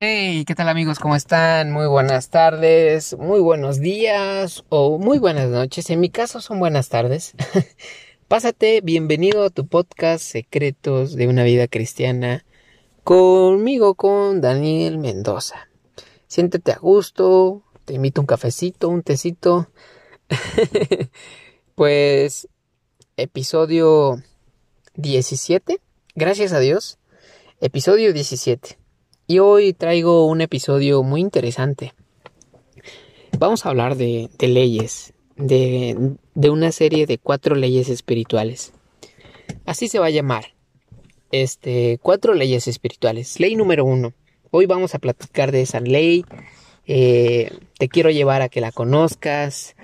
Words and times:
Hey, 0.00 0.44
¿qué 0.46 0.54
tal 0.54 0.68
amigos? 0.68 1.00
¿Cómo 1.00 1.16
están? 1.16 1.72
Muy 1.72 1.88
buenas 1.88 2.30
tardes, 2.30 3.16
muy 3.18 3.40
buenos 3.40 3.80
días 3.80 4.64
o 4.68 4.96
muy 4.96 5.18
buenas 5.18 5.48
noches. 5.48 5.90
En 5.90 5.98
mi 5.98 6.08
caso 6.08 6.40
son 6.40 6.60
buenas 6.60 6.88
tardes. 6.88 7.34
Pásate, 8.28 8.80
bienvenido 8.80 9.42
a 9.42 9.50
tu 9.50 9.66
podcast 9.66 10.22
Secretos 10.24 11.16
de 11.16 11.26
una 11.26 11.42
vida 11.42 11.66
cristiana 11.66 12.44
conmigo, 13.02 13.96
con 13.96 14.40
Daniel 14.40 14.98
Mendoza. 14.98 15.68
Siéntete 16.28 16.70
a 16.70 16.78
gusto, 16.78 17.64
te 17.84 17.94
invito 17.94 18.20
un 18.20 18.28
cafecito, 18.28 18.88
un 18.88 19.02
tecito. 19.02 19.68
pues, 21.74 22.46
episodio 23.16 24.22
17, 24.94 25.80
gracias 26.14 26.52
a 26.52 26.60
Dios, 26.60 26.98
episodio 27.60 28.12
17. 28.12 28.78
Y 29.30 29.40
hoy 29.40 29.74
traigo 29.74 30.24
un 30.24 30.40
episodio 30.40 31.02
muy 31.02 31.20
interesante. 31.20 31.92
Vamos 33.38 33.66
a 33.66 33.68
hablar 33.68 33.94
de, 33.96 34.30
leyes, 34.40 35.12
de, 35.36 36.16
una 36.34 36.72
serie 36.72 37.04
de 37.04 37.18
cuatro 37.18 37.54
leyes 37.54 37.90
espirituales. 37.90 38.72
Así 39.66 39.88
se 39.88 39.98
va 39.98 40.06
a 40.06 40.10
llamar. 40.10 40.54
Este, 41.30 41.98
cuatro 42.00 42.32
leyes 42.32 42.68
espirituales. 42.68 43.38
Ley 43.38 43.54
número 43.54 43.84
uno. 43.84 44.14
Hoy 44.50 44.64
vamos 44.64 44.94
a 44.94 44.98
platicar 44.98 45.52
de 45.52 45.60
esa 45.60 45.80
ley. 45.80 46.24
Eh, 46.86 47.52
te 47.78 47.90
quiero 47.90 48.08
llevar 48.08 48.40
a 48.40 48.48
que 48.48 48.62
la 48.62 48.72
conozcas. 48.72 49.76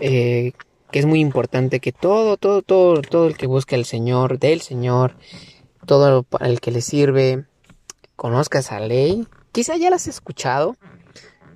Eh, 0.00 0.54
que 0.90 0.98
es 0.98 1.06
muy 1.06 1.20
importante 1.20 1.78
que 1.78 1.92
todo, 1.92 2.36
todo, 2.36 2.62
todo, 2.62 3.00
todo 3.00 3.28
el 3.28 3.36
que 3.36 3.46
busque 3.46 3.76
al 3.76 3.84
Señor, 3.84 4.40
del 4.40 4.60
Señor, 4.60 5.14
todo 5.86 6.26
el 6.40 6.60
que 6.60 6.72
le 6.72 6.80
sirve, 6.80 7.44
conozca 8.16 8.58
esa 8.58 8.80
ley. 8.80 9.26
Quizá 9.52 9.76
ya 9.76 9.90
la 9.90 9.96
has 9.96 10.08
escuchado, 10.08 10.76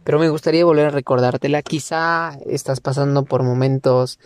pero 0.04 0.18
me 0.18 0.28
gustaría 0.28 0.64
volver 0.64 0.86
a 0.86 0.90
recordártela. 0.90 1.62
Quizá 1.62 2.38
estás 2.46 2.80
pasando 2.80 3.24
por 3.24 3.42
momentos 3.42 4.18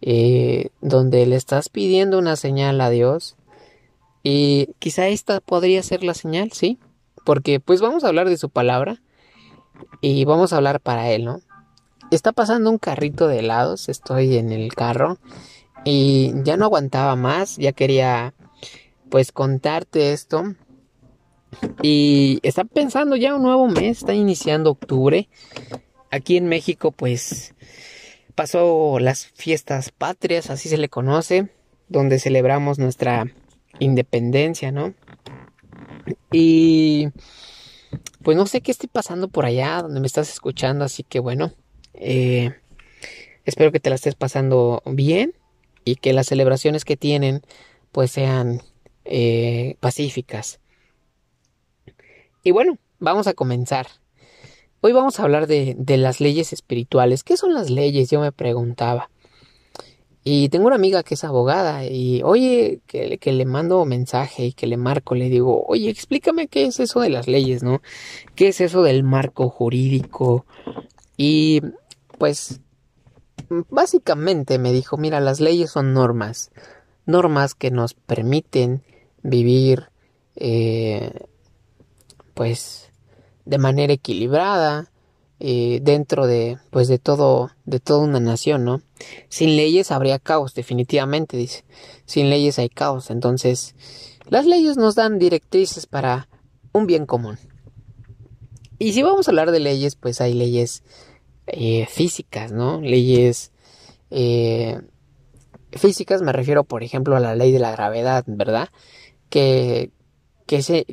eh, 0.00 0.68
donde 0.80 1.26
le 1.26 1.36
estás 1.36 1.68
pidiendo 1.68 2.18
una 2.18 2.36
señal 2.36 2.80
a 2.80 2.90
Dios. 2.90 3.36
Y 4.22 4.68
quizá 4.78 5.08
esta 5.08 5.40
podría 5.40 5.82
ser 5.82 6.04
la 6.04 6.14
señal, 6.14 6.52
¿sí? 6.52 6.78
Porque 7.24 7.58
pues 7.60 7.80
vamos 7.80 8.04
a 8.04 8.08
hablar 8.08 8.28
de 8.28 8.36
su 8.36 8.50
palabra 8.50 9.00
y 10.00 10.24
vamos 10.26 10.52
a 10.52 10.56
hablar 10.56 10.80
para 10.80 11.10
Él, 11.10 11.24
¿no? 11.24 11.40
Está 12.10 12.32
pasando 12.32 12.70
un 12.70 12.78
carrito 12.78 13.28
de 13.28 13.38
helados, 13.38 13.88
estoy 13.88 14.36
en 14.36 14.52
el 14.52 14.74
carro 14.74 15.18
y 15.84 16.32
ya 16.42 16.56
no 16.56 16.64
aguantaba 16.66 17.16
más, 17.16 17.56
ya 17.56 17.72
quería 17.72 18.34
pues 19.10 19.32
contarte 19.32 20.12
esto 20.12 20.54
y 21.82 22.40
está 22.42 22.64
pensando 22.64 23.16
ya 23.16 23.34
un 23.34 23.42
nuevo 23.42 23.68
mes, 23.68 23.98
está 23.98 24.14
iniciando 24.14 24.70
octubre. 24.70 25.28
Aquí 26.10 26.36
en 26.36 26.48
México, 26.48 26.90
pues 26.92 27.54
pasó 28.34 28.98
las 28.98 29.26
fiestas 29.26 29.90
patrias, 29.90 30.50
así 30.50 30.68
se 30.68 30.78
le 30.78 30.88
conoce, 30.88 31.48
donde 31.88 32.18
celebramos 32.18 32.78
nuestra 32.78 33.26
independencia, 33.78 34.72
¿no? 34.72 34.94
Y 36.32 37.08
pues 38.22 38.36
no 38.36 38.46
sé 38.46 38.60
qué 38.60 38.70
esté 38.70 38.88
pasando 38.88 39.28
por 39.28 39.44
allá 39.44 39.82
donde 39.82 40.00
me 40.00 40.06
estás 40.06 40.30
escuchando, 40.30 40.84
así 40.84 41.02
que 41.02 41.20
bueno, 41.20 41.52
eh, 41.94 42.54
espero 43.44 43.72
que 43.72 43.80
te 43.80 43.90
la 43.90 43.96
estés 43.96 44.14
pasando 44.14 44.82
bien 44.86 45.34
y 45.84 45.96
que 45.96 46.12
las 46.12 46.26
celebraciones 46.26 46.84
que 46.84 46.96
tienen 46.96 47.42
pues 47.92 48.12
sean 48.12 48.62
eh, 49.04 49.76
pacíficas. 49.80 50.59
Y 52.42 52.52
bueno, 52.52 52.78
vamos 52.98 53.26
a 53.26 53.34
comenzar. 53.34 53.86
Hoy 54.80 54.92
vamos 54.92 55.20
a 55.20 55.24
hablar 55.24 55.46
de, 55.46 55.76
las 55.98 56.20
leyes 56.20 56.54
espirituales. 56.54 57.22
¿Qué 57.22 57.36
son 57.36 57.52
las 57.52 57.68
leyes? 57.68 58.10
Yo 58.10 58.20
me 58.20 58.32
preguntaba. 58.32 59.10
Y 60.24 60.48
tengo 60.48 60.66
una 60.66 60.76
amiga 60.76 61.02
que 61.02 61.14
es 61.14 61.24
abogada 61.24 61.84
y 61.84 62.22
oye, 62.22 62.80
que, 62.86 63.18
que, 63.18 63.32
le 63.32 63.44
mando 63.44 63.84
mensaje 63.84 64.46
y 64.46 64.52
que 64.52 64.66
le 64.66 64.76
marco, 64.76 65.14
le 65.14 65.28
digo, 65.28 65.64
oye, 65.66 65.88
explícame 65.88 66.46
qué 66.48 66.66
es 66.66 66.78
eso 66.80 67.00
de 67.00 67.10
las 67.10 67.26
leyes, 67.26 67.62
¿no? 67.62 67.80
¿Qué 68.34 68.48
es 68.48 68.60
eso 68.60 68.82
del 68.82 69.02
marco 69.02 69.48
jurídico? 69.48 70.44
Y 71.16 71.62
pues 72.18 72.60
básicamente 73.70 74.58
me 74.58 74.72
dijo, 74.72 74.98
mira, 74.98 75.20
las 75.20 75.40
leyes 75.40 75.70
son 75.70 75.94
normas, 75.94 76.50
normas 77.06 77.54
que 77.54 77.70
nos 77.70 77.94
permiten 77.94 78.82
vivir 79.22 79.90
eh, 80.36 81.12
pues 82.40 82.90
de 83.44 83.58
manera 83.58 83.92
equilibrada 83.92 84.90
eh, 85.40 85.80
dentro 85.82 86.26
de 86.26 86.56
pues 86.70 86.88
de 86.88 86.98
todo 86.98 87.50
de 87.66 87.80
toda 87.80 88.00
una 88.00 88.18
nación 88.18 88.64
no 88.64 88.80
sin 89.28 89.58
leyes 89.58 89.90
habría 89.90 90.18
caos 90.18 90.54
definitivamente 90.54 91.36
dice. 91.36 91.66
Sin 92.06 92.30
leyes 92.30 92.58
hay 92.58 92.70
caos. 92.70 93.10
Entonces 93.10 93.74
las 94.26 94.46
leyes 94.46 94.78
nos 94.78 94.94
dan 94.94 95.18
directrices 95.18 95.84
para 95.84 96.30
un 96.72 96.86
bien 96.86 97.04
común. 97.04 97.36
Y 98.78 98.94
si 98.94 99.02
vamos 99.02 99.28
a 99.28 99.32
hablar 99.32 99.50
de 99.50 99.60
leyes 99.60 99.94
pues 99.96 100.22
hay 100.22 100.32
leyes 100.32 100.82
eh, 101.46 101.84
físicas 101.90 102.52
no 102.52 102.80
leyes 102.80 103.52
eh, 104.08 104.80
físicas 105.72 106.22
me 106.22 106.32
refiero 106.32 106.64
por 106.64 106.84
ejemplo 106.84 107.16
a 107.16 107.20
la 107.20 107.34
ley 107.34 107.52
de 107.52 107.58
la 107.58 107.72
gravedad 107.72 108.24
verdad 108.26 108.70
que 109.28 109.90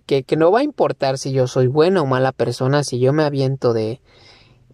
que, 0.05 0.23
que, 0.23 0.35
no 0.37 0.51
va 0.51 0.59
a 0.59 0.63
importar 0.63 1.17
si 1.17 1.31
yo 1.31 1.47
soy 1.47 1.65
buena 1.65 2.03
o 2.03 2.05
mala 2.05 2.31
persona, 2.31 2.83
si 2.83 2.99
yo 2.99 3.11
me 3.11 3.23
aviento 3.23 3.73
de, 3.73 4.01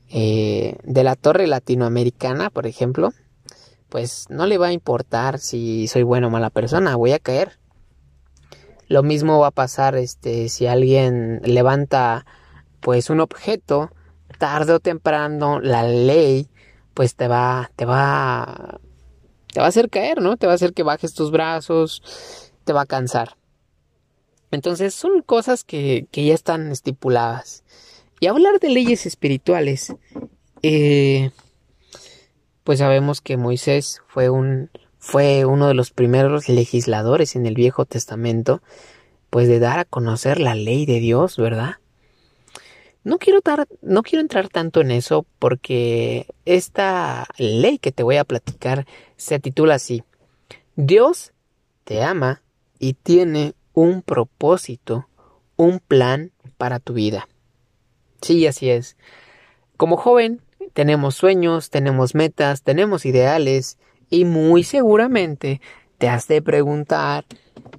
eh, 0.09 0.75
de 0.83 1.03
la 1.05 1.15
torre 1.15 1.47
latinoamericana, 1.47 2.49
por 2.49 2.67
ejemplo, 2.67 3.13
pues 3.87 4.25
no 4.29 4.45
le 4.45 4.57
va 4.57 4.67
a 4.67 4.73
importar 4.73 5.39
si 5.39 5.87
soy 5.87 6.03
buena 6.03 6.27
o 6.27 6.29
mala 6.29 6.49
persona, 6.49 6.97
voy 6.97 7.13
a 7.13 7.19
caer. 7.19 7.59
Lo 8.89 9.03
mismo 9.03 9.39
va 9.39 9.47
a 9.47 9.51
pasar 9.51 9.95
este, 9.95 10.49
si 10.49 10.67
alguien 10.67 11.39
levanta 11.45 12.25
pues 12.81 13.09
un 13.09 13.21
objeto, 13.21 13.89
tarde 14.37 14.73
o 14.73 14.79
temprano 14.81 15.61
la 15.61 15.83
ley 15.83 16.49
pues 16.93 17.15
te 17.15 17.29
va, 17.29 17.71
te 17.77 17.85
va, 17.85 18.81
te 19.53 19.61
va 19.61 19.65
a 19.65 19.69
hacer 19.69 19.89
caer, 19.89 20.21
¿no? 20.21 20.35
Te 20.35 20.45
va 20.45 20.51
a 20.51 20.55
hacer 20.55 20.73
que 20.73 20.83
bajes 20.83 21.13
tus 21.13 21.31
brazos, 21.31 22.51
te 22.65 22.73
va 22.73 22.81
a 22.81 22.85
cansar. 22.85 23.37
Entonces 24.53 24.93
son 24.93 25.23
cosas 25.23 25.63
que, 25.63 26.07
ya 26.11 26.33
están 26.33 26.71
estipuladas. 26.71 27.63
Y 28.19 28.27
hablar 28.27 28.59
de 28.59 28.69
leyes 28.69 29.05
espirituales, 29.05 29.95
eh, 30.61 31.31
pues 32.63 32.79
sabemos 32.79 33.19
que 33.19 33.35
Moisés 33.35 34.01
fue 34.07 34.29
un 34.29 34.69
fue 34.99 35.43
uno 35.43 35.67
de 35.67 35.73
los 35.73 35.91
primeros 35.91 36.47
legisladores 36.47 37.35
en 37.35 37.45
el 37.45 37.55
Viejo 37.55 37.85
Testamento, 37.85 38.61
pues 39.29 39.49
de 39.49 39.59
dar 39.59 39.79
a 39.79 39.85
conocer 39.85 40.39
la 40.39 40.55
ley 40.55 40.85
de 40.85 41.01
Dios, 41.01 41.35
¿verdad? 41.35 41.77
No 43.03 43.17
quiero, 43.17 43.41
no 43.81 44.03
quiero 44.03 44.21
entrar 44.21 44.47
tanto 44.47 44.79
en 44.79 44.91
eso 44.91 45.25
porque 45.39 46.27
esta 46.45 47.27
ley 47.37 47.79
que 47.79 47.91
te 47.91 48.03
voy 48.03 48.15
a 48.15 48.23
platicar 48.23 48.85
se 49.17 49.39
titula 49.39 49.75
así. 49.75 50.03
Dios 50.77 51.33
te 51.83 52.01
ama 52.01 52.41
y 52.79 52.93
tiene 52.93 53.55
un 53.73 54.01
propósito, 54.01 55.07
un 55.55 55.79
plan 55.79 56.31
para 56.57 56.79
tu 56.79 56.93
vida. 56.93 57.27
Sí, 58.21 58.47
así 58.47 58.69
es. 58.69 58.95
Como 59.77 59.97
joven, 59.97 60.41
tenemos 60.73 61.15
sueños, 61.15 61.69
tenemos 61.69 62.15
metas, 62.15 62.63
tenemos 62.63 63.05
ideales 63.05 63.77
y 64.09 64.25
muy 64.25 64.63
seguramente 64.63 65.61
te 65.97 66.07
has 66.07 66.27
de 66.27 66.41
preguntar, 66.41 67.25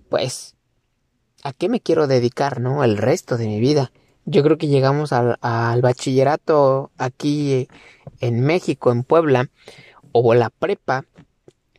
pues, 0.08 0.56
¿a 1.42 1.52
qué 1.52 1.68
me 1.68 1.80
quiero 1.80 2.06
dedicar, 2.06 2.60
no? 2.60 2.84
El 2.84 2.96
resto 2.96 3.36
de 3.36 3.46
mi 3.46 3.60
vida. 3.60 3.92
Yo 4.24 4.42
creo 4.42 4.56
que 4.56 4.68
llegamos 4.68 5.12
al, 5.12 5.36
al 5.42 5.82
bachillerato 5.82 6.90
aquí 6.96 7.68
en 8.20 8.40
México, 8.40 8.90
en 8.90 9.04
Puebla, 9.04 9.50
o 10.12 10.34
la 10.34 10.50
prepa, 10.50 11.04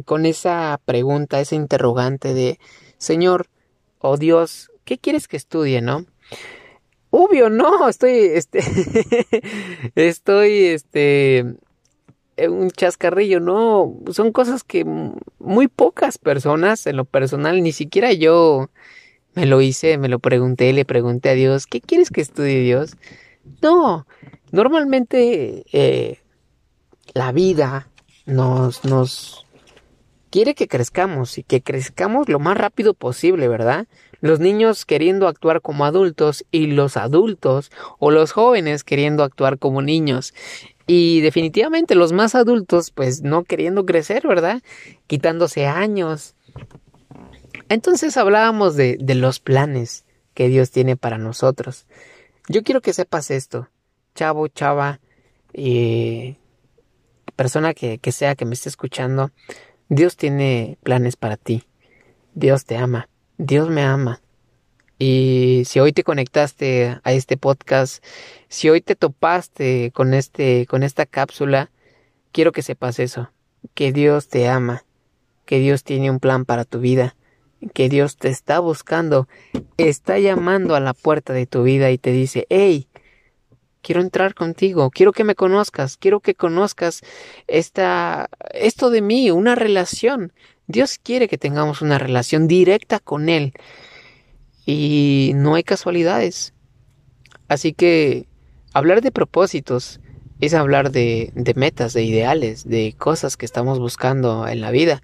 con 0.05 0.25
esa 0.25 0.79
pregunta, 0.85 1.39
esa 1.39 1.55
interrogante 1.55 2.33
de, 2.33 2.59
Señor, 2.97 3.47
oh 4.05 4.17
Dios, 4.17 4.71
¿qué 4.83 4.97
quieres 4.97 5.27
que 5.27 5.37
estudie, 5.37 5.81
no? 5.81 6.05
Obvio, 7.09 7.49
no, 7.49 7.87
estoy, 7.89 8.11
este, 8.11 8.59
estoy, 9.95 10.65
este, 10.65 11.55
un 12.37 12.69
chascarrillo, 12.69 13.39
no, 13.39 13.95
son 14.11 14.31
cosas 14.31 14.63
que 14.63 14.85
muy 15.39 15.67
pocas 15.67 16.17
personas, 16.17 16.85
en 16.87 16.97
lo 16.97 17.05
personal, 17.05 17.63
ni 17.63 17.71
siquiera 17.71 18.13
yo 18.13 18.69
me 19.33 19.45
lo 19.45 19.61
hice, 19.61 19.97
me 19.97 20.09
lo 20.09 20.19
pregunté, 20.19 20.71
le 20.73 20.85
pregunté 20.85 21.29
a 21.29 21.33
Dios, 21.33 21.65
¿qué 21.65 21.81
quieres 21.81 22.09
que 22.09 22.21
estudie 22.21 22.59
Dios? 22.59 22.97
No, 23.61 24.05
normalmente 24.51 25.65
eh, 25.71 26.19
la 27.13 27.31
vida 27.31 27.89
nos, 28.25 28.85
nos 28.85 29.44
quiere 30.35 30.53
que 30.53 30.67
crezcamos 30.67 31.37
y 31.37 31.43
que 31.43 31.61
crezcamos 31.61 32.27
lo 32.27 32.39
más 32.39 32.57
rápido 32.57 32.93
posible, 32.93 33.47
¿verdad? 33.47 33.87
los 34.19 34.41
niños 34.41 34.83
queriendo 34.83 35.29
actuar 35.29 35.61
como 35.61 35.85
adultos 35.85 36.43
y 36.51 36.67
los 36.67 36.97
adultos 36.97 37.71
o 37.99 38.11
los 38.11 38.33
jóvenes 38.33 38.83
queriendo 38.83 39.23
actuar 39.23 39.57
como 39.59 39.81
niños. 39.81 40.33
Y 40.87 41.21
definitivamente 41.21 41.95
los 41.95 42.11
más 42.11 42.35
adultos 42.35 42.91
pues 42.91 43.21
no 43.21 43.45
queriendo 43.45 43.85
crecer, 43.85 44.27
¿verdad? 44.27 44.61
Quitándose 45.07 45.67
años. 45.67 46.35
Entonces 47.69 48.17
hablábamos 48.17 48.75
de, 48.75 48.97
los 49.15 49.39
planes 49.39 50.03
que 50.33 50.49
Dios 50.49 50.69
tiene 50.69 50.97
para 50.97 51.17
nosotros. 51.17 51.85
Yo 52.49 52.61
quiero 52.61 52.81
que 52.81 52.91
sepas 52.91 53.31
esto, 53.31 53.69
chavo, 54.15 54.49
chava, 54.49 54.99
y 55.53 56.35
persona 57.37 57.73
que, 57.73 57.99
que 57.99 58.11
sea 58.11 58.35
que 58.35 58.43
me 58.43 58.53
esté 58.53 58.67
escuchando, 58.67 59.31
Dios 59.89 60.17
tiene 60.17 60.77
planes 60.81 61.15
para 61.15 61.37
ti. 61.37 61.63
Dios 62.33 62.65
te 62.65 62.77
ama. 62.77 63.07
Dios 63.37 63.69
me 63.69 63.83
ama. 63.83 64.21
Y 64.97 65.63
si 65.65 65.79
hoy 65.79 65.91
te 65.91 66.03
conectaste 66.03 66.99
a 67.03 67.13
este 67.13 67.37
podcast, 67.37 68.03
si 68.47 68.69
hoy 68.69 68.81
te 68.81 68.95
topaste 68.95 69.91
con 69.93 70.13
este 70.13 70.65
con 70.67 70.83
esta 70.83 71.05
cápsula, 71.05 71.69
quiero 72.31 72.51
que 72.51 72.61
sepas 72.61 72.99
eso, 72.99 73.29
que 73.73 73.91
Dios 73.91 74.29
te 74.29 74.47
ama, 74.47 74.85
que 75.45 75.59
Dios 75.59 75.83
tiene 75.83 76.09
un 76.09 76.19
plan 76.19 76.45
para 76.45 76.63
tu 76.63 76.79
vida, 76.79 77.15
que 77.73 77.89
Dios 77.89 78.17
te 78.17 78.29
está 78.29 78.59
buscando, 78.59 79.27
está 79.77 80.17
llamando 80.17 80.75
a 80.75 80.79
la 80.79 80.93
puerta 80.93 81.33
de 81.33 81.45
tu 81.45 81.63
vida 81.63 81.91
y 81.91 81.97
te 81.97 82.11
dice, 82.11 82.47
"Hey, 82.49 82.87
quiero 83.85 84.01
entrar 84.01 84.33
contigo, 84.33 84.89
quiero 84.89 85.11
que 85.11 85.23
me 85.23 85.35
conozcas, 85.35 85.95
quiero 85.97 86.19
que 86.19 86.33
conozcas 86.33 87.01
esta 87.45 88.29
esto 88.51 88.89
de 88.89 89.01
mí, 89.01 89.29
una 89.29 89.53
relación. 89.53 90.33
Dios 90.65 90.97
quiere 90.97 91.27
que 91.27 91.37
tengamos 91.37 91.83
una 91.83 91.99
relación 91.99 92.47
directa 92.47 92.99
con 92.99 93.29
él 93.29 93.53
y 94.65 95.33
no 95.35 95.53
hay 95.53 95.63
casualidades. 95.63 96.53
Así 97.47 97.73
que 97.73 98.25
hablar 98.73 99.01
de 99.01 99.11
propósitos 99.11 99.99
es 100.41 100.55
hablar 100.55 100.89
de, 100.89 101.31
de, 101.35 101.53
metas, 101.53 101.93
de 101.93 102.03
ideales, 102.03 102.67
de 102.67 102.95
cosas 102.97 103.37
que 103.37 103.45
estamos 103.45 103.77
buscando 103.77 104.47
en 104.47 104.61
la 104.61 104.71
vida. 104.71 105.03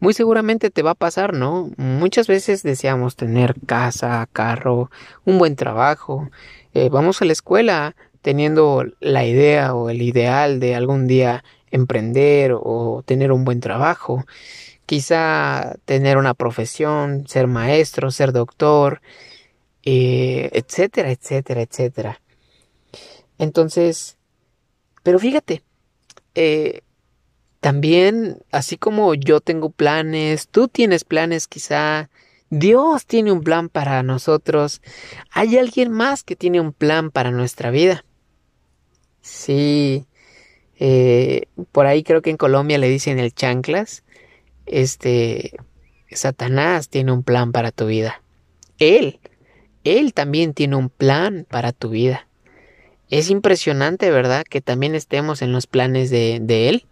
Muy 0.00 0.12
seguramente 0.12 0.70
te 0.70 0.82
va 0.82 0.90
a 0.90 0.94
pasar, 0.94 1.32
¿no? 1.32 1.70
Muchas 1.78 2.26
veces 2.26 2.62
deseamos 2.62 3.16
tener 3.16 3.54
casa, 3.66 4.28
carro, 4.32 4.90
un 5.24 5.38
buen 5.38 5.56
trabajo. 5.56 6.30
Eh, 6.74 6.90
vamos 6.90 7.22
a 7.22 7.24
la 7.24 7.32
escuela 7.32 7.96
teniendo 8.22 8.84
la 9.00 9.24
idea 9.24 9.74
o 9.74 9.90
el 9.90 10.02
ideal 10.02 10.60
de 10.60 10.74
algún 10.74 11.06
día 11.06 11.44
emprender 11.70 12.52
o 12.54 13.02
tener 13.06 13.32
un 13.32 13.44
buen 13.44 13.60
trabajo 13.60 14.24
quizá 14.88 15.76
tener 15.84 16.16
una 16.16 16.32
profesión, 16.32 17.28
ser 17.28 17.46
maestro, 17.46 18.10
ser 18.10 18.32
doctor, 18.32 19.02
eh, 19.84 20.48
etcétera, 20.54 21.10
etcétera, 21.10 21.60
etcétera. 21.60 22.22
Entonces, 23.36 24.16
pero 25.02 25.18
fíjate, 25.18 25.62
eh, 26.34 26.80
también, 27.60 28.38
así 28.50 28.78
como 28.78 29.12
yo 29.14 29.42
tengo 29.42 29.68
planes, 29.68 30.48
tú 30.48 30.68
tienes 30.68 31.04
planes 31.04 31.48
quizá, 31.48 32.08
Dios 32.48 33.04
tiene 33.04 33.30
un 33.30 33.42
plan 33.42 33.68
para 33.68 34.02
nosotros, 34.02 34.80
hay 35.30 35.58
alguien 35.58 35.92
más 35.92 36.22
que 36.24 36.34
tiene 36.34 36.62
un 36.62 36.72
plan 36.72 37.10
para 37.10 37.30
nuestra 37.30 37.70
vida. 37.70 38.06
Sí, 39.28 40.06
eh, 40.78 41.48
por 41.70 41.86
ahí 41.86 42.02
creo 42.02 42.22
que 42.22 42.30
en 42.30 42.38
Colombia 42.38 42.78
le 42.78 42.88
dicen 42.88 43.18
el 43.18 43.34
chanclas, 43.34 44.04
este, 44.64 45.52
Satanás 46.10 46.88
tiene 46.88 47.12
un 47.12 47.22
plan 47.22 47.52
para 47.52 47.70
tu 47.70 47.86
vida. 47.86 48.22
Él, 48.78 49.20
él 49.84 50.14
también 50.14 50.54
tiene 50.54 50.76
un 50.76 50.88
plan 50.88 51.46
para 51.48 51.72
tu 51.72 51.90
vida. 51.90 52.26
Es 53.10 53.28
impresionante, 53.28 54.10
¿verdad? 54.10 54.44
Que 54.48 54.62
también 54.62 54.94
estemos 54.94 55.42
en 55.42 55.52
los 55.52 55.66
planes 55.66 56.08
de, 56.08 56.38
de 56.40 56.70
él. 56.70 56.86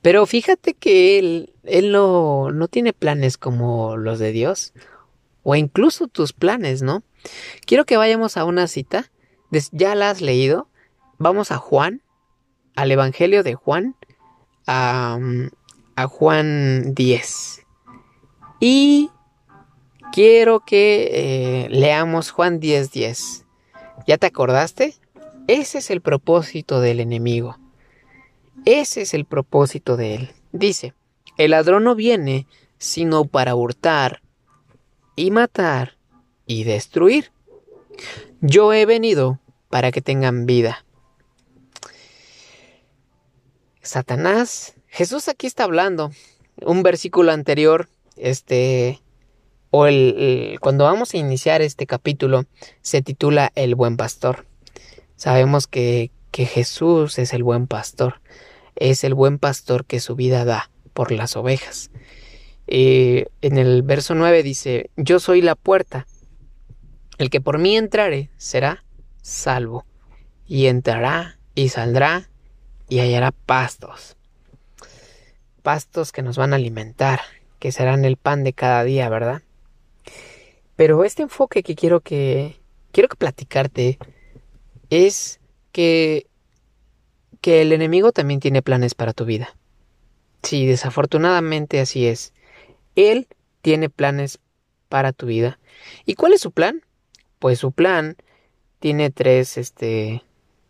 Pero 0.00 0.24
fíjate 0.24 0.72
que 0.72 1.18
él, 1.18 1.52
él 1.64 1.92
no, 1.92 2.50
no 2.50 2.66
tiene 2.66 2.94
planes 2.94 3.36
como 3.36 3.98
los 3.98 4.18
de 4.18 4.32
Dios. 4.32 4.72
O 5.42 5.54
incluso 5.54 6.08
tus 6.08 6.32
planes, 6.32 6.80
¿no? 6.80 7.02
Quiero 7.66 7.84
que 7.84 7.98
vayamos 7.98 8.38
a 8.38 8.46
una 8.46 8.66
cita. 8.68 9.10
¿Ya 9.70 9.94
la 9.94 10.08
has 10.08 10.22
leído? 10.22 10.69
Vamos 11.22 11.52
a 11.52 11.58
Juan, 11.58 12.00
al 12.74 12.90
Evangelio 12.90 13.42
de 13.42 13.54
Juan, 13.54 13.94
a, 14.66 15.18
Juan 16.08 16.94
10. 16.94 17.66
Y 18.58 19.10
quiero 20.12 20.60
que 20.60 21.10
eh, 21.12 21.68
leamos 21.68 22.30
Juan 22.30 22.58
10, 22.58 22.90
10. 22.90 23.44
¿Ya 24.06 24.16
te 24.16 24.28
acordaste? 24.28 24.94
Ese 25.46 25.76
es 25.76 25.90
el 25.90 26.00
propósito 26.00 26.80
del 26.80 27.00
enemigo. 27.00 27.58
Ese 28.64 29.02
es 29.02 29.12
el 29.12 29.26
propósito 29.26 29.98
de 29.98 30.14
él. 30.14 30.30
Dice, 30.52 30.94
el 31.36 31.50
ladrón 31.50 31.84
no 31.84 31.94
viene 31.94 32.46
sino 32.78 33.26
para 33.26 33.54
hurtar 33.54 34.22
y 35.16 35.30
matar 35.32 35.98
y 36.46 36.64
destruir. 36.64 37.30
Yo 38.40 38.72
he 38.72 38.86
venido 38.86 39.38
para 39.68 39.92
que 39.92 40.00
tengan 40.00 40.46
vida. 40.46 40.86
Satanás 43.82 44.74
Jesús 44.90 45.28
aquí 45.28 45.46
está 45.46 45.64
hablando. 45.64 46.10
Un 46.62 46.82
versículo 46.82 47.32
anterior, 47.32 47.88
este, 48.16 49.00
o 49.70 49.86
el, 49.86 50.58
cuando 50.60 50.84
vamos 50.84 51.14
a 51.14 51.16
iniciar 51.16 51.62
este 51.62 51.86
capítulo, 51.86 52.44
se 52.82 53.02
titula 53.02 53.52
El 53.54 53.76
buen 53.76 53.96
pastor. 53.96 54.46
Sabemos 55.16 55.66
que, 55.66 56.10
que 56.32 56.44
Jesús 56.44 57.18
es 57.18 57.32
el 57.32 57.44
buen 57.44 57.66
pastor. 57.66 58.20
Es 58.74 59.04
el 59.04 59.14
buen 59.14 59.38
pastor 59.38 59.84
que 59.84 60.00
su 60.00 60.16
vida 60.16 60.44
da 60.44 60.70
por 60.92 61.12
las 61.12 61.36
ovejas. 61.36 61.90
Eh, 62.66 63.26
en 63.40 63.58
el 63.58 63.82
verso 63.82 64.14
9 64.14 64.42
dice, 64.42 64.90
yo 64.96 65.20
soy 65.20 65.40
la 65.40 65.54
puerta. 65.54 66.06
El 67.18 67.30
que 67.30 67.40
por 67.40 67.58
mí 67.58 67.76
entrare 67.76 68.30
será 68.36 68.84
salvo. 69.22 69.86
Y 70.46 70.66
entrará 70.66 71.38
y 71.54 71.68
saldrá 71.68 72.29
y 72.90 73.00
hallará 73.00 73.32
pastos 73.32 74.18
pastos 75.60 76.12
que 76.12 76.22
nos 76.22 76.36
van 76.36 76.52
a 76.52 76.56
alimentar, 76.56 77.20
que 77.58 77.72
serán 77.72 78.04
el 78.04 78.16
pan 78.16 78.44
de 78.44 78.52
cada 78.52 78.82
día, 78.84 79.08
¿verdad? 79.08 79.42
Pero 80.76 81.04
este 81.04 81.22
enfoque 81.22 81.62
que 81.62 81.74
quiero 81.74 82.00
que 82.00 82.58
quiero 82.92 83.08
que 83.08 83.16
platicarte 83.16 83.98
es 84.88 85.40
que 85.72 86.26
que 87.40 87.62
el 87.62 87.72
enemigo 87.72 88.12
también 88.12 88.40
tiene 88.40 88.62
planes 88.62 88.94
para 88.94 89.12
tu 89.12 89.24
vida. 89.24 89.56
Sí, 90.42 90.66
desafortunadamente 90.66 91.80
así 91.80 92.06
es. 92.06 92.34
Él 92.96 93.28
tiene 93.62 93.88
planes 93.88 94.40
para 94.88 95.12
tu 95.12 95.26
vida. 95.26 95.58
¿Y 96.04 96.14
cuál 96.14 96.32
es 96.34 96.40
su 96.40 96.50
plan? 96.50 96.82
Pues 97.38 97.58
su 97.58 97.72
plan 97.72 98.16
tiene 98.78 99.10
tres 99.10 99.56
este 99.56 100.22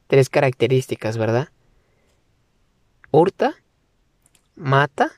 tres 0.06 0.28
características, 0.28 1.16
¿verdad? 1.18 1.48
Hurta, 3.12 3.56
mata 4.54 5.10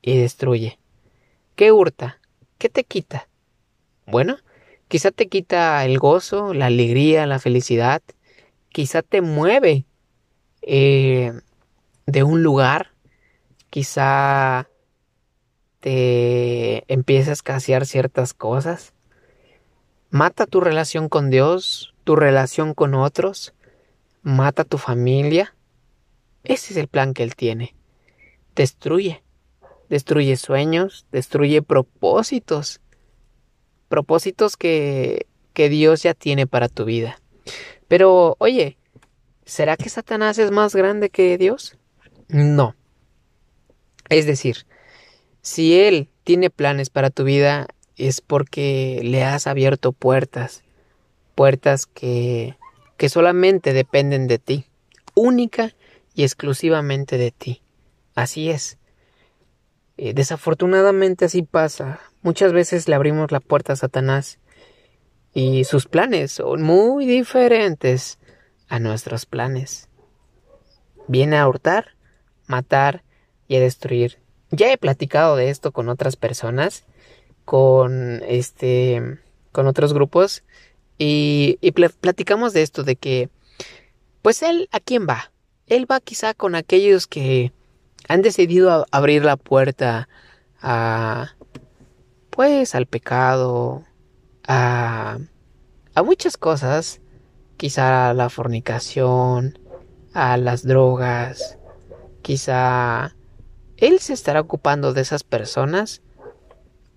y 0.00 0.16
destruye. 0.16 0.78
¿Qué 1.54 1.72
hurta? 1.72 2.18
¿Qué 2.58 2.68
te 2.68 2.84
quita? 2.84 3.28
Bueno, 4.06 4.36
quizá 4.88 5.10
te 5.10 5.28
quita 5.28 5.84
el 5.84 5.98
gozo, 5.98 6.54
la 6.54 6.66
alegría, 6.66 7.26
la 7.26 7.38
felicidad, 7.38 8.02
quizá 8.70 9.02
te 9.02 9.20
mueve 9.20 9.84
eh, 10.62 11.32
de 12.06 12.22
un 12.22 12.42
lugar, 12.42 12.92
quizá 13.70 14.68
te 15.80 16.90
empieza 16.92 17.30
a 17.30 17.34
escasear 17.34 17.86
ciertas 17.86 18.32
cosas, 18.32 18.94
mata 20.10 20.46
tu 20.46 20.60
relación 20.60 21.08
con 21.08 21.30
Dios, 21.30 21.94
tu 22.04 22.16
relación 22.16 22.74
con 22.74 22.94
otros, 22.94 23.52
mata 24.22 24.64
tu 24.64 24.78
familia. 24.78 25.55
Ese 26.46 26.72
es 26.72 26.76
el 26.78 26.88
plan 26.88 27.12
que 27.14 27.22
Él 27.22 27.36
tiene 27.36 27.74
destruye. 28.56 29.22
Destruye 29.88 30.36
sueños, 30.36 31.06
destruye 31.12 31.62
propósitos. 31.62 32.80
Propósitos 33.88 34.56
que, 34.56 35.26
que 35.52 35.68
Dios 35.68 36.02
ya 36.02 36.14
tiene 36.14 36.48
para 36.48 36.68
tu 36.68 36.84
vida. 36.84 37.20
Pero, 37.86 38.34
oye, 38.40 38.78
¿será 39.44 39.76
que 39.76 39.88
Satanás 39.88 40.38
es 40.38 40.50
más 40.50 40.74
grande 40.74 41.10
que 41.10 41.38
Dios? 41.38 41.78
No. 42.26 42.74
Es 44.08 44.26
decir, 44.26 44.66
si 45.40 45.78
Él 45.78 46.08
tiene 46.24 46.50
planes 46.50 46.90
para 46.90 47.10
tu 47.10 47.22
vida, 47.22 47.68
es 47.96 48.20
porque 48.20 49.00
le 49.04 49.22
has 49.22 49.46
abierto 49.46 49.92
puertas. 49.92 50.64
Puertas 51.36 51.86
que, 51.86 52.56
que 52.96 53.08
solamente 53.08 53.72
dependen 53.72 54.26
de 54.26 54.38
ti. 54.38 54.64
Única 55.14 55.74
y 56.16 56.24
exclusivamente 56.24 57.18
de 57.18 57.30
ti. 57.30 57.62
Así 58.14 58.50
es. 58.50 58.78
Eh, 59.98 60.14
desafortunadamente 60.14 61.26
así 61.26 61.42
pasa. 61.42 62.00
Muchas 62.22 62.52
veces 62.52 62.88
le 62.88 62.94
abrimos 62.94 63.30
la 63.30 63.40
puerta 63.40 63.74
a 63.74 63.76
Satanás 63.76 64.38
y 65.34 65.64
sus 65.64 65.86
planes 65.86 66.32
son 66.32 66.62
muy 66.62 67.04
diferentes 67.04 68.18
a 68.68 68.80
nuestros 68.80 69.26
planes. 69.26 69.90
Viene 71.06 71.36
a 71.36 71.46
hurtar, 71.46 71.94
matar 72.46 73.04
y 73.46 73.56
a 73.56 73.60
destruir. 73.60 74.18
Ya 74.50 74.72
he 74.72 74.78
platicado 74.78 75.36
de 75.36 75.50
esto 75.50 75.70
con 75.70 75.90
otras 75.90 76.16
personas, 76.16 76.84
con 77.44 78.22
este, 78.26 79.18
con 79.52 79.66
otros 79.66 79.92
grupos 79.92 80.44
y, 80.96 81.58
y 81.60 81.72
platicamos 81.72 82.54
de 82.54 82.62
esto, 82.62 82.84
de 82.84 82.96
que, 82.96 83.28
pues 84.22 84.42
él, 84.42 84.68
¿a 84.72 84.80
quién 84.80 85.06
va? 85.06 85.30
Él 85.66 85.90
va 85.90 86.00
quizá 86.00 86.34
con 86.34 86.54
aquellos 86.54 87.06
que 87.06 87.52
han 88.08 88.22
decidido 88.22 88.86
abrir 88.90 89.24
la 89.24 89.36
puerta 89.36 90.08
a, 90.62 91.32
pues, 92.30 92.74
al 92.74 92.86
pecado, 92.86 93.84
a, 94.46 95.18
a 95.94 96.02
muchas 96.02 96.36
cosas, 96.36 97.00
quizá 97.56 98.10
a 98.10 98.14
la 98.14 98.28
fornicación, 98.28 99.58
a 100.14 100.36
las 100.36 100.62
drogas, 100.62 101.58
quizá 102.22 103.14
él 103.76 103.98
se 103.98 104.12
estará 104.12 104.40
ocupando 104.40 104.94
de 104.94 105.02
esas 105.02 105.24
personas 105.24 106.00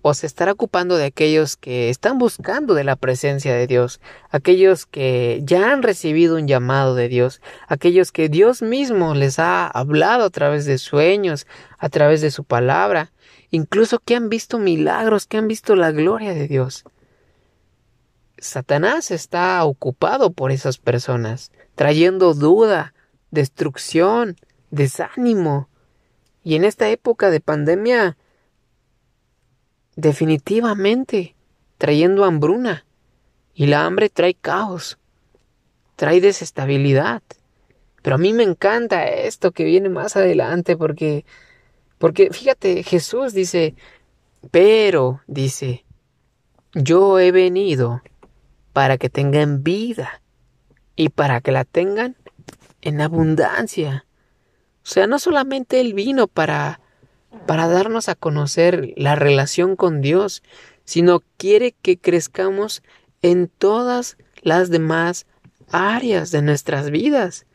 o 0.02 0.14
se 0.14 0.26
estará 0.26 0.52
ocupando 0.52 0.96
de 0.96 1.04
aquellos 1.04 1.56
que 1.56 1.90
están 1.90 2.18
buscando 2.18 2.74
de 2.74 2.84
la 2.84 2.96
presencia 2.96 3.54
de 3.54 3.66
Dios, 3.66 4.00
aquellos 4.30 4.86
que 4.86 5.40
ya 5.44 5.72
han 5.72 5.82
recibido 5.82 6.36
un 6.36 6.48
llamado 6.48 6.94
de 6.94 7.08
Dios, 7.08 7.40
aquellos 7.68 8.12
que 8.12 8.28
Dios 8.28 8.62
mismo 8.62 9.14
les 9.14 9.38
ha 9.38 9.66
hablado 9.66 10.24
a 10.24 10.30
través 10.30 10.64
de 10.64 10.78
sueños, 10.78 11.46
a 11.78 11.88
través 11.88 12.20
de 12.20 12.30
su 12.30 12.44
palabra, 12.44 13.12
incluso 13.50 13.98
que 13.98 14.16
han 14.16 14.28
visto 14.28 14.58
milagros, 14.58 15.26
que 15.26 15.36
han 15.36 15.48
visto 15.48 15.76
la 15.76 15.90
gloria 15.90 16.32
de 16.32 16.48
Dios. 16.48 16.84
Satanás 18.38 19.10
está 19.10 19.62
ocupado 19.64 20.32
por 20.32 20.50
esas 20.50 20.78
personas, 20.78 21.52
trayendo 21.74 22.32
duda, 22.32 22.94
destrucción, 23.30 24.36
desánimo. 24.70 25.68
Y 26.42 26.54
en 26.54 26.64
esta 26.64 26.88
época 26.88 27.30
de 27.30 27.40
pandemia, 27.40 28.16
definitivamente 30.00 31.34
trayendo 31.78 32.24
hambruna. 32.24 32.84
Y 33.54 33.66
la 33.66 33.84
hambre 33.84 34.08
trae 34.08 34.34
caos, 34.34 34.98
trae 35.96 36.20
desestabilidad. 36.20 37.22
Pero 38.02 38.16
a 38.16 38.18
mí 38.18 38.32
me 38.32 38.42
encanta 38.42 39.06
esto 39.06 39.52
que 39.52 39.64
viene 39.64 39.88
más 39.88 40.16
adelante 40.16 40.76
porque 40.76 41.24
porque 42.00 42.30
fíjate, 42.30 42.82
Jesús 42.82 43.34
dice, 43.34 43.74
pero 44.50 45.20
dice, 45.26 45.84
yo 46.72 47.18
he 47.18 47.30
venido 47.30 48.00
para 48.72 48.96
que 48.96 49.10
tengan 49.10 49.62
vida 49.62 50.22
y 50.96 51.10
para 51.10 51.42
que 51.42 51.52
la 51.52 51.66
tengan 51.66 52.16
en 52.80 53.02
abundancia. 53.02 54.06
O 54.82 54.86
sea, 54.86 55.06
no 55.06 55.18
solamente 55.18 55.78
Él 55.78 55.92
vino 55.92 56.26
para 56.26 56.80
para 57.46 57.68
darnos 57.68 58.08
a 58.08 58.14
conocer 58.14 58.92
la 58.96 59.14
relación 59.14 59.76
con 59.76 60.00
Dios, 60.00 60.42
sino 60.84 61.22
quiere 61.36 61.72
que 61.82 61.98
crezcamos 61.98 62.82
en 63.22 63.48
todas 63.48 64.16
las 64.42 64.70
demás 64.70 65.26
áreas 65.70 66.30
de 66.30 66.42
nuestras 66.42 66.90
vidas. 66.90 67.46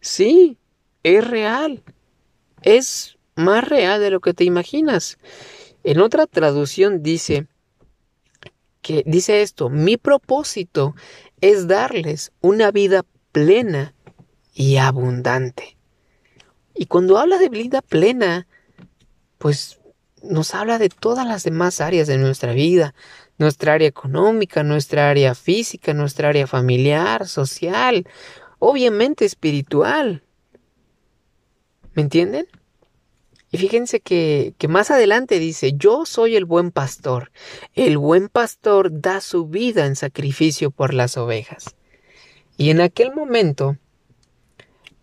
Sí, 0.00 0.58
es 1.02 1.26
real. 1.26 1.82
Es 2.62 3.16
más 3.34 3.68
real 3.68 4.00
de 4.00 4.10
lo 4.10 4.20
que 4.20 4.34
te 4.34 4.44
imaginas. 4.44 5.18
En 5.84 6.00
otra 6.00 6.26
traducción 6.26 7.02
dice 7.02 7.46
que 8.82 9.02
dice 9.06 9.42
esto, 9.42 9.68
mi 9.68 9.96
propósito 9.96 10.94
es 11.40 11.66
darles 11.66 12.32
una 12.40 12.70
vida 12.70 13.04
plena 13.32 13.94
y 14.54 14.76
abundante. 14.76 15.76
Y 16.74 16.86
cuando 16.86 17.18
habla 17.18 17.38
de 17.38 17.48
vida 17.48 17.82
plena, 17.82 18.46
pues 19.38 19.78
nos 20.22 20.54
habla 20.54 20.78
de 20.78 20.88
todas 20.88 21.26
las 21.26 21.44
demás 21.44 21.80
áreas 21.80 22.06
de 22.06 22.18
nuestra 22.18 22.52
vida, 22.52 22.94
nuestra 23.38 23.74
área 23.74 23.88
económica, 23.88 24.62
nuestra 24.62 25.10
área 25.10 25.34
física, 25.34 25.94
nuestra 25.94 26.28
área 26.28 26.46
familiar, 26.46 27.28
social, 27.28 28.06
obviamente 28.58 29.24
espiritual. 29.24 30.22
¿Me 31.94 32.02
entienden? 32.02 32.46
Y 33.50 33.58
fíjense 33.58 34.00
que, 34.00 34.54
que, 34.58 34.68
más 34.68 34.90
adelante 34.90 35.38
dice, 35.38 35.74
yo 35.76 36.04
soy 36.04 36.36
el 36.36 36.44
buen 36.44 36.72
pastor. 36.72 37.30
El 37.74 37.96
buen 37.96 38.28
pastor 38.28 39.00
da 39.00 39.20
su 39.20 39.46
vida 39.46 39.86
en 39.86 39.96
sacrificio 39.96 40.70
por 40.70 40.92
las 40.92 41.16
ovejas. 41.16 41.76
Y 42.56 42.70
en 42.70 42.80
aquel 42.80 43.14
momento, 43.14 43.76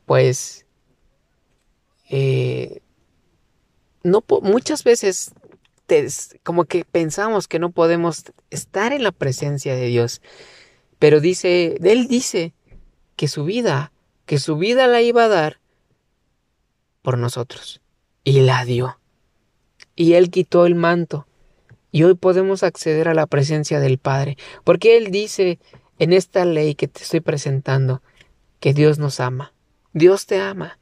pues, 0.06 0.66
eh, 2.10 2.83
no 4.04 4.24
muchas 4.42 4.84
veces 4.84 5.34
como 6.44 6.66
que 6.66 6.86
pensamos 6.86 7.48
que 7.48 7.60
no 7.60 7.72
podemos 7.72 8.24
estar 8.50 8.94
en 8.94 9.04
la 9.04 9.12
presencia 9.12 9.76
de 9.76 9.88
Dios. 9.88 10.22
Pero 11.00 11.20
dice, 11.20 11.78
él 11.84 12.08
dice 12.08 12.54
que 13.16 13.28
su 13.28 13.44
vida, 13.46 13.92
que 14.26 14.40
su 14.40 14.58
vida 14.58 14.88
la 14.88 15.02
iba 15.02 15.26
a 15.26 15.30
dar 15.30 15.60
por 17.02 17.18
nosotros. 17.18 17.82
Y 18.24 18.42
la 18.42 18.64
dio. 18.66 19.00
Y 19.96 20.14
él 20.14 20.32
quitó 20.32 20.66
el 20.66 20.76
manto. 20.76 21.28
Y 21.92 22.04
hoy 22.04 22.16
podemos 22.16 22.64
acceder 22.64 23.08
a 23.08 23.14
la 23.14 23.28
presencia 23.28 23.80
del 23.80 23.98
Padre. 23.98 24.38
Porque 24.64 24.98
él 24.98 25.12
dice 25.12 25.60
en 26.00 26.14
esta 26.14 26.46
ley 26.46 26.74
que 26.74 26.88
te 26.88 27.04
estoy 27.04 27.20
presentando 27.20 28.02
que 28.60 28.74
Dios 28.74 28.98
nos 28.98 29.20
ama. 29.20 29.54
Dios 29.92 30.26
te 30.26 30.40
ama. 30.40 30.80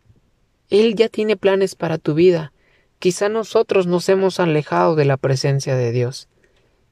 Él 0.70 0.96
ya 0.96 1.10
tiene 1.10 1.36
planes 1.36 1.76
para 1.76 1.98
tu 1.98 2.14
vida. 2.14 2.54
Quizá 3.02 3.30
nosotros 3.30 3.88
nos 3.88 4.08
hemos 4.10 4.40
alejado 4.40 4.96
de 4.96 5.06
la 5.06 5.18
presencia 5.18 5.76
de 5.76 5.92
Dios. 5.92 6.30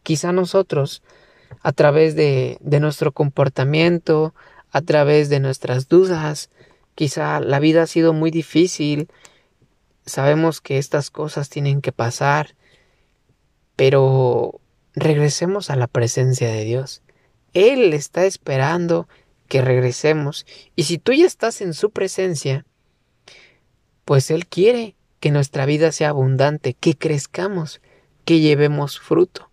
Quizá 0.01 0.31
nosotros, 0.31 1.03
a 1.61 1.71
través 1.71 2.15
de, 2.15 2.57
de 2.61 2.79
nuestro 2.79 3.11
comportamiento, 3.11 4.33
a 4.71 4.81
través 4.81 5.29
de 5.29 5.39
nuestras 5.39 5.87
dudas, 5.87 6.49
quizá 6.95 7.39
la 7.39 7.59
vida 7.59 7.83
ha 7.83 7.85
sido 7.85 8.13
muy 8.13 8.31
difícil, 8.31 9.07
sabemos 10.03 10.61
que 10.61 10.79
estas 10.79 11.11
cosas 11.11 11.47
tienen 11.47 11.79
que 11.79 11.91
pasar, 11.91 12.55
pero 13.75 14.61
regresemos 14.95 15.69
a 15.69 15.75
la 15.75 15.85
presencia 15.85 16.47
de 16.47 16.63
Dios. 16.63 17.03
Él 17.53 17.93
está 17.93 18.25
esperando 18.25 19.07
que 19.47 19.61
regresemos 19.61 20.47
y 20.75 20.85
si 20.85 20.97
tú 20.97 21.13
ya 21.13 21.27
estás 21.27 21.61
en 21.61 21.75
su 21.75 21.91
presencia, 21.91 22.65
pues 24.05 24.31
Él 24.31 24.47
quiere 24.47 24.95
que 25.19 25.31
nuestra 25.31 25.65
vida 25.65 25.91
sea 25.91 26.09
abundante, 26.09 26.73
que 26.73 26.95
crezcamos, 26.95 27.81
que 28.25 28.39
llevemos 28.39 28.99
fruto, 28.99 29.49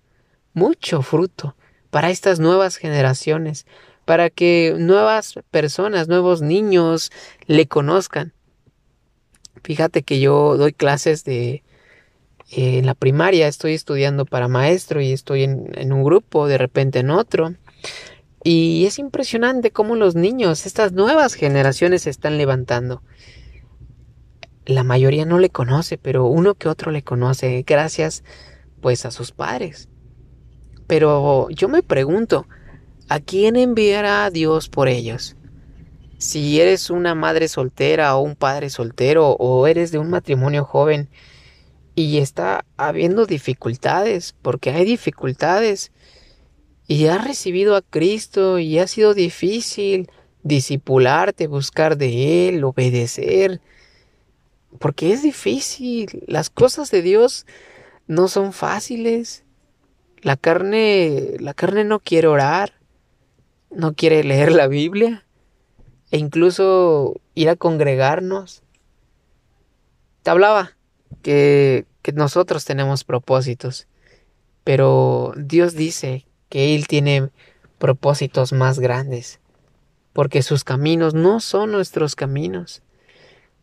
mucho 0.54 1.02
fruto, 1.02 1.56
para 1.90 2.10
estas 2.10 2.40
nuevas 2.40 2.76
generaciones, 2.76 3.66
para 4.04 4.30
que 4.30 4.74
nuevas 4.78 5.34
personas, 5.50 6.08
nuevos 6.08 6.42
niños 6.42 7.10
le 7.46 7.66
conozcan. 7.66 8.32
Fíjate 9.62 10.02
que 10.02 10.20
yo 10.20 10.56
doy 10.56 10.72
clases 10.72 11.24
de... 11.24 11.62
Eh, 12.52 12.78
en 12.78 12.86
la 12.86 12.94
primaria 12.94 13.48
estoy 13.48 13.74
estudiando 13.74 14.24
para 14.24 14.46
maestro 14.46 15.00
y 15.00 15.10
estoy 15.10 15.42
en, 15.42 15.72
en 15.74 15.92
un 15.92 16.04
grupo, 16.04 16.46
de 16.46 16.58
repente 16.58 17.00
en 17.00 17.10
otro. 17.10 17.54
Y 18.44 18.86
es 18.86 19.00
impresionante 19.00 19.72
cómo 19.72 19.96
los 19.96 20.14
niños, 20.14 20.66
estas 20.66 20.92
nuevas 20.92 21.34
generaciones 21.34 22.02
se 22.02 22.10
están 22.10 22.38
levantando 22.38 23.02
la 24.66 24.84
mayoría 24.84 25.24
no 25.24 25.38
le 25.38 25.50
conoce, 25.50 25.96
pero 25.96 26.26
uno 26.26 26.54
que 26.54 26.68
otro 26.68 26.90
le 26.90 27.02
conoce 27.02 27.64
gracias 27.66 28.24
pues 28.80 29.06
a 29.06 29.10
sus 29.10 29.32
padres. 29.32 29.88
Pero 30.86 31.48
yo 31.50 31.68
me 31.68 31.82
pregunto, 31.82 32.46
¿a 33.08 33.20
quién 33.20 33.56
enviará 33.56 34.26
a 34.26 34.30
Dios 34.30 34.68
por 34.68 34.88
ellos? 34.88 35.36
Si 36.18 36.60
eres 36.60 36.90
una 36.90 37.14
madre 37.14 37.48
soltera 37.48 38.16
o 38.16 38.22
un 38.22 38.36
padre 38.36 38.70
soltero 38.70 39.30
o 39.30 39.66
eres 39.66 39.92
de 39.92 39.98
un 39.98 40.10
matrimonio 40.10 40.64
joven 40.64 41.08
y 41.94 42.18
está 42.18 42.64
habiendo 42.76 43.26
dificultades, 43.26 44.34
porque 44.42 44.70
hay 44.70 44.84
dificultades, 44.84 45.92
y 46.88 47.06
has 47.06 47.24
recibido 47.24 47.74
a 47.74 47.82
Cristo 47.82 48.58
y 48.58 48.78
ha 48.78 48.86
sido 48.86 49.14
difícil 49.14 50.08
discipularte, 50.42 51.48
buscar 51.48 51.96
de 51.96 52.48
Él, 52.48 52.62
obedecer, 52.62 53.60
porque 54.76 55.12
es 55.12 55.22
difícil. 55.22 56.24
Las 56.26 56.50
cosas 56.50 56.90
de 56.90 57.02
Dios 57.02 57.46
no 58.06 58.28
son 58.28 58.52
fáciles. 58.52 59.44
La 60.22 60.36
carne, 60.36 61.36
la 61.38 61.54
carne 61.54 61.84
no 61.84 62.00
quiere 62.00 62.28
orar, 62.28 62.72
no 63.70 63.94
quiere 63.94 64.24
leer 64.24 64.52
la 64.52 64.66
Biblia 64.66 65.24
e 66.10 66.18
incluso 66.18 67.20
ir 67.34 67.48
a 67.48 67.56
congregarnos. 67.56 68.62
Te 70.22 70.30
hablaba 70.30 70.76
que, 71.22 71.86
que 72.02 72.12
nosotros 72.12 72.64
tenemos 72.64 73.04
propósitos 73.04 73.86
Pero 74.64 75.32
Dios 75.36 75.74
dice 75.74 76.26
que 76.48 76.74
Él 76.74 76.88
tiene 76.88 77.30
propósitos 77.78 78.52
más 78.52 78.78
grandes, 78.78 79.40
porque 80.12 80.42
sus 80.42 80.64
caminos 80.64 81.14
no 81.14 81.40
son 81.40 81.72
nuestros 81.72 82.16
caminos, 82.16 82.82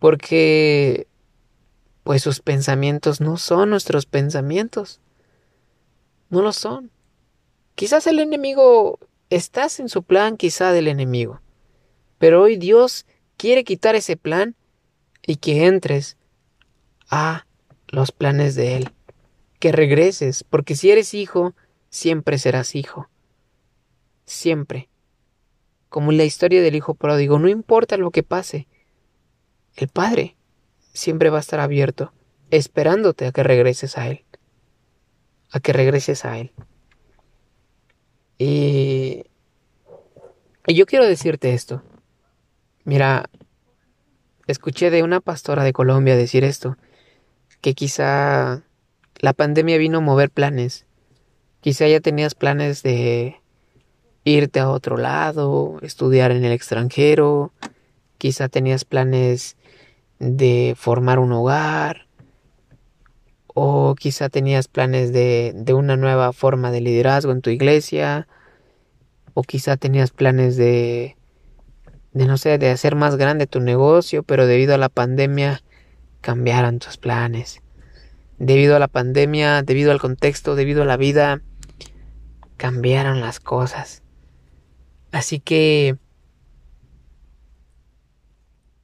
porque 0.03 1.07
pues 2.03 2.21
sus 2.21 2.41
pensamientos 2.41 3.21
no 3.21 3.37
son 3.37 3.69
nuestros 3.69 4.05
pensamientos, 4.05 4.99
no 6.29 6.41
lo 6.41 6.51
son. 6.51 6.91
Quizás 7.75 8.05
el 8.07 8.19
enemigo, 8.19 8.99
estás 9.29 9.79
en 9.79 9.87
su 9.87 10.03
plan 10.03 10.35
quizá 10.35 10.73
del 10.73 10.89
enemigo, 10.89 11.39
pero 12.17 12.41
hoy 12.41 12.57
Dios 12.57 13.05
quiere 13.37 13.63
quitar 13.63 13.95
ese 13.95 14.17
plan 14.17 14.57
y 15.25 15.37
que 15.37 15.67
entres 15.67 16.17
a 17.09 17.45
los 17.87 18.11
planes 18.11 18.55
de 18.55 18.75
Él, 18.75 18.89
que 19.61 19.71
regreses, 19.71 20.43
porque 20.43 20.75
si 20.75 20.91
eres 20.91 21.13
hijo, 21.13 21.55
siempre 21.89 22.37
serás 22.39 22.75
hijo, 22.75 23.07
siempre. 24.25 24.89
Como 25.87 26.11
en 26.11 26.17
la 26.17 26.25
historia 26.25 26.61
del 26.61 26.75
hijo 26.75 26.93
pródigo, 26.93 27.39
no 27.39 27.47
importa 27.47 27.95
lo 27.95 28.11
que 28.11 28.23
pase, 28.23 28.67
el 29.75 29.87
Padre 29.87 30.35
siempre 30.93 31.29
va 31.29 31.37
a 31.37 31.41
estar 31.41 31.59
abierto, 31.59 32.13
esperándote 32.51 33.25
a 33.25 33.31
que 33.31 33.43
regreses 33.43 33.97
a 33.97 34.07
Él, 34.07 34.23
a 35.51 35.59
que 35.59 35.73
regreses 35.73 36.25
a 36.25 36.37
Él. 36.37 36.51
Y, 38.37 39.25
y 40.67 40.73
yo 40.75 40.85
quiero 40.85 41.05
decirte 41.05 41.53
esto. 41.53 41.81
Mira, 42.83 43.29
escuché 44.47 44.89
de 44.89 45.03
una 45.03 45.19
pastora 45.19 45.63
de 45.63 45.73
Colombia 45.73 46.15
decir 46.15 46.43
esto, 46.43 46.77
que 47.61 47.73
quizá 47.73 48.63
la 49.15 49.33
pandemia 49.33 49.77
vino 49.77 49.99
a 49.99 50.01
mover 50.01 50.29
planes. 50.29 50.85
Quizá 51.61 51.87
ya 51.87 52.01
tenías 52.01 52.35
planes 52.35 52.83
de 52.83 53.37
irte 54.25 54.59
a 54.59 54.69
otro 54.69 54.97
lado, 54.97 55.79
estudiar 55.81 56.31
en 56.31 56.43
el 56.43 56.51
extranjero, 56.51 57.53
quizá 58.17 58.49
tenías 58.49 58.85
planes 58.85 59.55
de 60.23 60.73
formar 60.77 61.19
un 61.19 61.31
hogar, 61.31 62.07
o 63.47 63.95
quizá 63.95 64.29
tenías 64.29 64.67
planes 64.67 65.13
de, 65.13 65.53
de 65.55 65.73
una 65.73 65.95
nueva 65.95 66.33
forma 66.33 66.71
de 66.71 66.81
liderazgo 66.81 67.31
en 67.31 67.41
tu 67.41 67.49
iglesia, 67.49 68.27
o 69.33 69.43
quizá 69.43 69.77
tenías 69.77 70.11
planes 70.11 70.57
de 70.57 71.15
de 72.13 72.25
no 72.25 72.37
sé, 72.37 72.57
de 72.57 72.69
hacer 72.69 72.95
más 72.95 73.15
grande 73.15 73.47
tu 73.47 73.59
negocio, 73.59 74.23
pero 74.23 74.45
debido 74.45 74.75
a 74.75 74.77
la 74.77 74.89
pandemia 74.89 75.61
cambiaron 76.21 76.79
tus 76.79 76.97
planes. 76.97 77.61
Debido 78.37 78.75
a 78.75 78.79
la 78.79 78.87
pandemia, 78.87 79.63
debido 79.63 79.91
al 79.91 79.99
contexto, 79.99 80.55
debido 80.55 80.83
a 80.83 80.85
la 80.85 80.97
vida, 80.97 81.41
cambiaron 82.57 83.19
las 83.19 83.39
cosas. 83.39 84.03
Así 85.11 85.39
que 85.39 85.97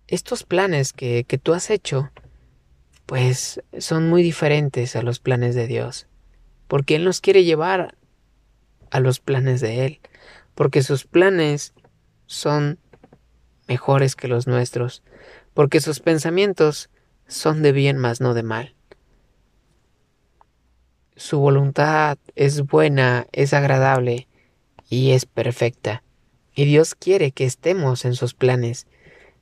estos 0.10 0.44
planes 0.44 0.92
que, 0.92 1.24
que 1.24 1.38
tú 1.38 1.54
has 1.54 1.70
hecho, 1.70 2.12
pues 3.06 3.62
son 3.78 4.10
muy 4.10 4.24
diferentes 4.24 4.96
a 4.96 5.02
los 5.02 5.20
planes 5.20 5.56
de 5.56 5.68
Dios, 5.68 6.08
porque 6.68 6.96
Él 6.96 7.06
nos 7.06 7.22
quiere 7.22 7.44
llevar 7.44 7.96
a 8.92 9.00
los 9.00 9.20
planes 9.20 9.62
de 9.62 9.86
Él, 9.86 10.00
porque 10.56 10.84
sus 10.84 11.06
planes 11.06 11.74
son 12.26 12.80
mejores 13.68 14.16
que 14.16 14.28
los 14.28 14.48
nuestros, 14.48 15.04
porque 15.54 15.80
sus 15.80 16.00
pensamientos 16.00 16.90
son 17.28 17.62
de 17.62 17.72
bien 17.72 17.98
más 17.98 18.20
no 18.20 18.34
de 18.34 18.44
mal. 18.44 18.76
Su 21.16 21.40
voluntad 21.40 22.18
es 22.36 22.62
buena, 22.62 23.28
es 23.32 23.54
agradable 23.54 24.28
y 24.90 25.12
es 25.12 25.26
perfecta. 25.26 26.02
Y 26.56 26.66
Dios 26.66 26.96
quiere 26.96 27.32
que 27.32 27.46
estemos 27.46 28.06
en 28.06 28.16
sus 28.16 28.34
planes, 28.34 28.88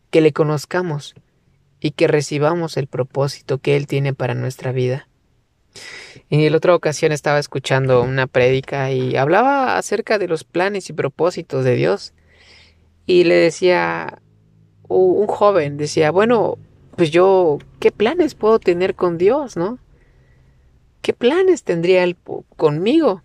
que 0.10 0.22
le 0.22 0.34
conozcamos 0.34 1.15
y 1.80 1.91
que 1.91 2.08
recibamos 2.08 2.78
el 2.78 2.88
propósito 2.88 3.60
que 3.60 3.76
Él 3.76 3.88
tiene 3.88 4.13
para 4.13 4.34
nuestra 4.34 4.72
vida. 4.72 5.08
En 6.30 6.50
la 6.50 6.58
otra 6.58 6.76
ocasión 6.76 7.12
estaba 7.12 7.39
escuchando 7.39 8.02
una 8.02 8.28
prédica 8.28 8.91
y 8.91 9.15
hablaba 9.15 9.78
acerca 9.78 10.17
de 10.17 10.28
los 10.28 10.43
planes 10.43 10.89
y 10.89 10.93
propósitos 10.93 11.63
de 11.63 11.76
Dios 11.76 12.13
y 13.06 13.24
le 13.24 13.36
decía, 13.36 14.22
un 14.88 15.28
joven 15.28 15.78
decía, 15.78 16.12
bueno, 16.12 16.58
pues 16.96 17.12
yo, 17.12 17.60
¿qué 17.80 17.91
planes 17.91 18.36
puedo 18.36 18.60
tener 18.60 18.96
con 18.96 19.17
Dios, 19.17 19.56
no? 19.56 19.80
¿Qué 21.02 21.13
planes 21.13 21.63
tendría 21.63 22.04
él 22.04 22.17
conmigo? 22.56 23.22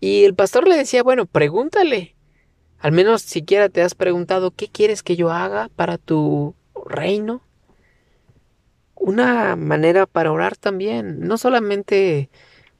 Y 0.00 0.24
el 0.24 0.34
pastor 0.34 0.66
le 0.68 0.76
decía, 0.76 1.02
bueno, 1.02 1.26
pregúntale. 1.26 2.14
Al 2.78 2.92
menos 2.92 3.22
siquiera 3.22 3.68
te 3.68 3.82
has 3.82 3.94
preguntado, 3.94 4.52
¿qué 4.52 4.68
quieres 4.68 5.02
que 5.02 5.16
yo 5.16 5.30
haga 5.30 5.68
para 5.74 5.98
tu 5.98 6.54
reino? 6.86 7.42
Una 8.94 9.56
manera 9.56 10.06
para 10.06 10.32
orar 10.32 10.56
también, 10.56 11.20
no 11.20 11.38
solamente 11.38 12.30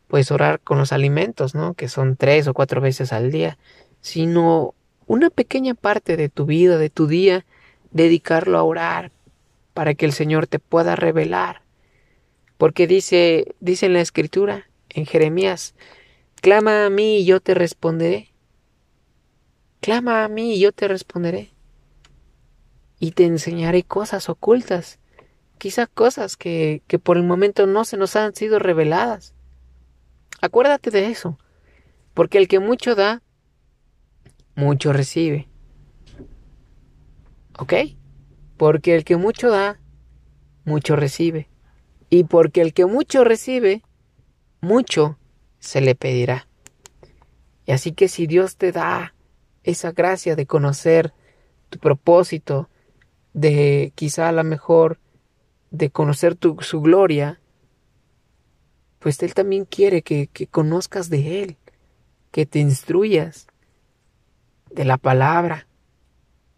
pues 0.06 0.30
orar 0.30 0.60
con 0.60 0.78
los 0.78 0.92
alimentos, 0.92 1.54
¿no? 1.54 1.74
Que 1.74 1.88
son 1.88 2.16
tres 2.16 2.48
o 2.48 2.54
cuatro 2.54 2.80
veces 2.80 3.12
al 3.12 3.30
día, 3.30 3.58
sino 4.00 4.74
una 5.06 5.30
pequeña 5.30 5.74
parte 5.74 6.16
de 6.16 6.28
tu 6.28 6.46
vida, 6.46 6.78
de 6.78 6.90
tu 6.90 7.06
día, 7.06 7.44
dedicarlo 7.90 8.58
a 8.58 8.62
orar 8.62 9.10
para 9.74 9.94
que 9.94 10.06
el 10.06 10.12
Señor 10.12 10.46
te 10.46 10.58
pueda 10.58 10.96
revelar. 10.96 11.62
Porque 12.56 12.86
dice, 12.86 13.54
dice 13.60 13.86
en 13.86 13.92
la 13.92 14.00
escritura, 14.00 14.68
en 14.88 15.06
Jeremías, 15.06 15.74
clama 16.40 16.86
a 16.86 16.90
mí 16.90 17.18
y 17.18 17.24
yo 17.24 17.40
te 17.40 17.54
responderé. 17.54 18.27
Clama 19.80 20.24
a 20.24 20.28
mí 20.28 20.54
y 20.54 20.60
yo 20.60 20.72
te 20.72 20.88
responderé. 20.88 21.50
Y 22.98 23.12
te 23.12 23.24
enseñaré 23.24 23.84
cosas 23.84 24.28
ocultas, 24.28 24.98
quizá 25.58 25.86
cosas 25.86 26.36
que, 26.36 26.82
que 26.88 26.98
por 26.98 27.16
el 27.16 27.22
momento 27.22 27.66
no 27.66 27.84
se 27.84 27.96
nos 27.96 28.16
han 28.16 28.34
sido 28.34 28.58
reveladas. 28.58 29.34
Acuérdate 30.40 30.90
de 30.90 31.06
eso, 31.06 31.38
porque 32.14 32.38
el 32.38 32.48
que 32.48 32.58
mucho 32.58 32.94
da, 32.94 33.22
mucho 34.54 34.92
recibe. 34.92 35.48
¿Ok? 37.58 37.74
Porque 38.56 38.94
el 38.94 39.04
que 39.04 39.16
mucho 39.16 39.50
da, 39.50 39.80
mucho 40.64 40.96
recibe. 40.96 41.48
Y 42.10 42.24
porque 42.24 42.60
el 42.60 42.72
que 42.72 42.86
mucho 42.86 43.22
recibe, 43.24 43.82
mucho 44.60 45.18
se 45.58 45.80
le 45.80 45.94
pedirá. 45.94 46.48
Y 47.66 47.72
así 47.72 47.92
que 47.92 48.08
si 48.08 48.26
Dios 48.26 48.56
te 48.56 48.72
da 48.72 49.14
esa 49.70 49.92
gracia 49.92 50.36
de 50.36 50.46
conocer 50.46 51.12
tu 51.70 51.78
propósito, 51.78 52.68
de 53.32 53.92
quizá 53.94 54.28
a 54.28 54.32
lo 54.32 54.44
mejor 54.44 54.98
de 55.70 55.90
conocer 55.90 56.34
tu, 56.34 56.56
su 56.60 56.80
gloria, 56.80 57.40
pues 58.98 59.22
Él 59.22 59.34
también 59.34 59.64
quiere 59.64 60.02
que, 60.02 60.28
que 60.28 60.46
conozcas 60.46 61.10
de 61.10 61.42
Él, 61.42 61.56
que 62.30 62.46
te 62.46 62.58
instruyas 62.58 63.46
de 64.70 64.84
la 64.84 64.96
palabra, 64.96 65.66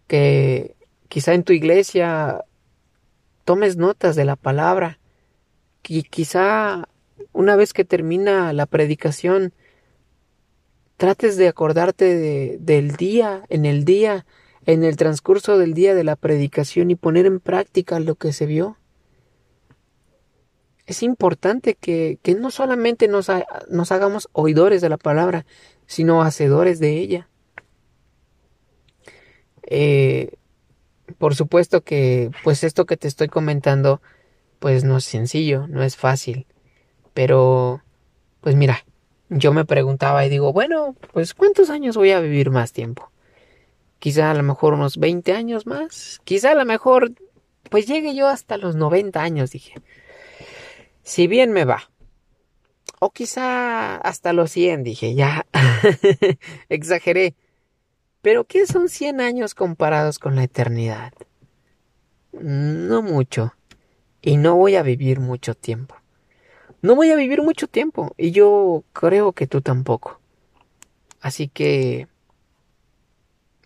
que 0.06 0.76
Quizá 1.10 1.34
en 1.34 1.42
tu 1.42 1.52
iglesia 1.52 2.44
tomes 3.44 3.76
notas 3.76 4.14
de 4.14 4.24
la 4.24 4.36
palabra. 4.36 5.00
Y 5.82 6.04
quizá 6.04 6.88
una 7.32 7.56
vez 7.56 7.72
que 7.72 7.84
termina 7.84 8.52
la 8.52 8.66
predicación, 8.66 9.52
trates 11.00 11.38
de 11.38 11.48
acordarte 11.48 12.58
del 12.58 12.90
día, 12.90 13.46
en 13.48 13.64
el 13.64 13.86
día, 13.86 14.26
en 14.66 14.84
el 14.84 14.98
transcurso 14.98 15.56
del 15.56 15.72
día 15.72 15.94
de 15.94 16.04
la 16.04 16.14
predicación 16.14 16.90
y 16.90 16.94
poner 16.94 17.24
en 17.24 17.40
práctica 17.40 17.98
lo 18.00 18.16
que 18.16 18.34
se 18.34 18.44
vio. 18.44 18.76
Es 20.84 21.02
importante 21.02 21.74
que, 21.74 22.18
que 22.20 22.34
no 22.34 22.50
solamente 22.50 23.08
nos, 23.08 23.30
hagamos 23.30 24.28
oidores 24.32 24.82
de 24.82 24.90
la 24.90 24.98
palabra, 24.98 25.46
sino 25.86 26.20
hacedores 26.20 26.80
de 26.80 26.98
ella. 26.98 27.30
Eh, 29.62 30.34
por 31.16 31.34
supuesto 31.34 31.80
que 31.80 32.30
pues 32.44 32.62
esto 32.62 32.84
que 32.84 32.98
te 32.98 33.08
estoy 33.08 33.28
comentando 33.28 34.02
pues 34.58 34.84
no 34.84 34.98
es 34.98 35.04
sencillo, 35.04 35.66
no 35.66 35.82
es 35.82 35.96
fácil. 35.96 36.46
Pero 37.14 37.82
pues 38.42 38.54
mira, 38.54 38.84
yo 39.30 39.52
me 39.52 39.64
preguntaba 39.64 40.26
y 40.26 40.28
digo, 40.28 40.52
bueno, 40.52 40.94
pues 41.12 41.34
¿cuántos 41.34 41.70
años 41.70 41.96
voy 41.96 42.10
a 42.10 42.20
vivir 42.20 42.50
más 42.50 42.72
tiempo? 42.72 43.10
Quizá 44.00 44.30
a 44.30 44.34
lo 44.34 44.42
mejor 44.42 44.74
unos 44.74 44.98
20 44.98 45.32
años 45.32 45.66
más, 45.66 46.20
quizá 46.24 46.50
a 46.50 46.54
lo 46.54 46.64
mejor 46.64 47.12
pues 47.70 47.86
llegue 47.86 48.14
yo 48.14 48.28
hasta 48.28 48.56
los 48.56 48.74
90 48.74 49.22
años, 49.22 49.52
dije. 49.52 49.74
Si 51.02 51.26
bien 51.28 51.52
me 51.52 51.64
va. 51.64 51.90
O 52.98 53.10
quizá 53.10 53.96
hasta 53.96 54.32
los 54.32 54.50
100, 54.50 54.82
dije, 54.82 55.14
ya. 55.14 55.46
Exageré. 56.68 57.34
Pero 58.22 58.44
¿qué 58.44 58.66
son 58.66 58.88
100 58.88 59.20
años 59.20 59.54
comparados 59.54 60.18
con 60.18 60.36
la 60.36 60.42
eternidad? 60.42 61.12
No 62.32 63.00
mucho. 63.02 63.54
Y 64.20 64.36
no 64.36 64.56
voy 64.56 64.76
a 64.76 64.82
vivir 64.82 65.20
mucho 65.20 65.54
tiempo. 65.54 65.99
No 66.82 66.94
voy 66.94 67.10
a 67.10 67.16
vivir 67.16 67.42
mucho 67.42 67.66
tiempo 67.66 68.12
y 68.16 68.30
yo 68.30 68.84
creo 68.92 69.32
que 69.32 69.46
tú 69.46 69.60
tampoco. 69.60 70.20
Así 71.20 71.48
que 71.48 72.08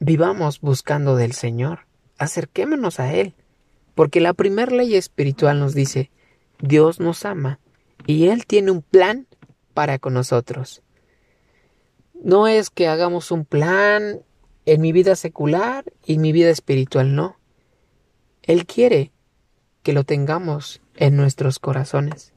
vivamos 0.01 0.61
buscando 0.61 1.17
del 1.17 1.33
Señor, 1.33 1.87
acerquémonos 2.19 2.99
a 3.01 3.13
Él, 3.15 3.35
porque 3.95 4.21
la 4.21 4.35
primera 4.35 4.75
ley 4.75 4.97
espiritual 4.97 5.61
nos 5.61 5.75
dice, 5.75 6.11
Dios 6.61 7.01
nos 7.01 7.25
ama 7.25 7.61
y 8.07 8.29
Él 8.29 8.47
tiene 8.47 8.71
un 8.71 8.83
plan 8.83 9.27
para 9.73 9.99
con 9.99 10.15
nosotros. 10.15 10.83
No 12.15 12.49
es 12.49 12.71
que 12.71 12.89
hagamos 12.89 13.31
un 13.31 13.45
plan 13.45 14.23
en 14.67 14.81
mi 14.81 14.93
vida 14.93 15.15
secular 15.15 15.85
y 16.05 16.19
mi 16.19 16.33
vida 16.33 16.51
espiritual, 16.51 17.15
no. 17.15 17.39
Él 18.43 18.67
quiere 18.67 19.13
que 19.83 19.93
lo 19.93 20.05
tengamos 20.05 20.81
en 20.97 21.17
nuestros 21.17 21.59
corazones, 21.59 22.34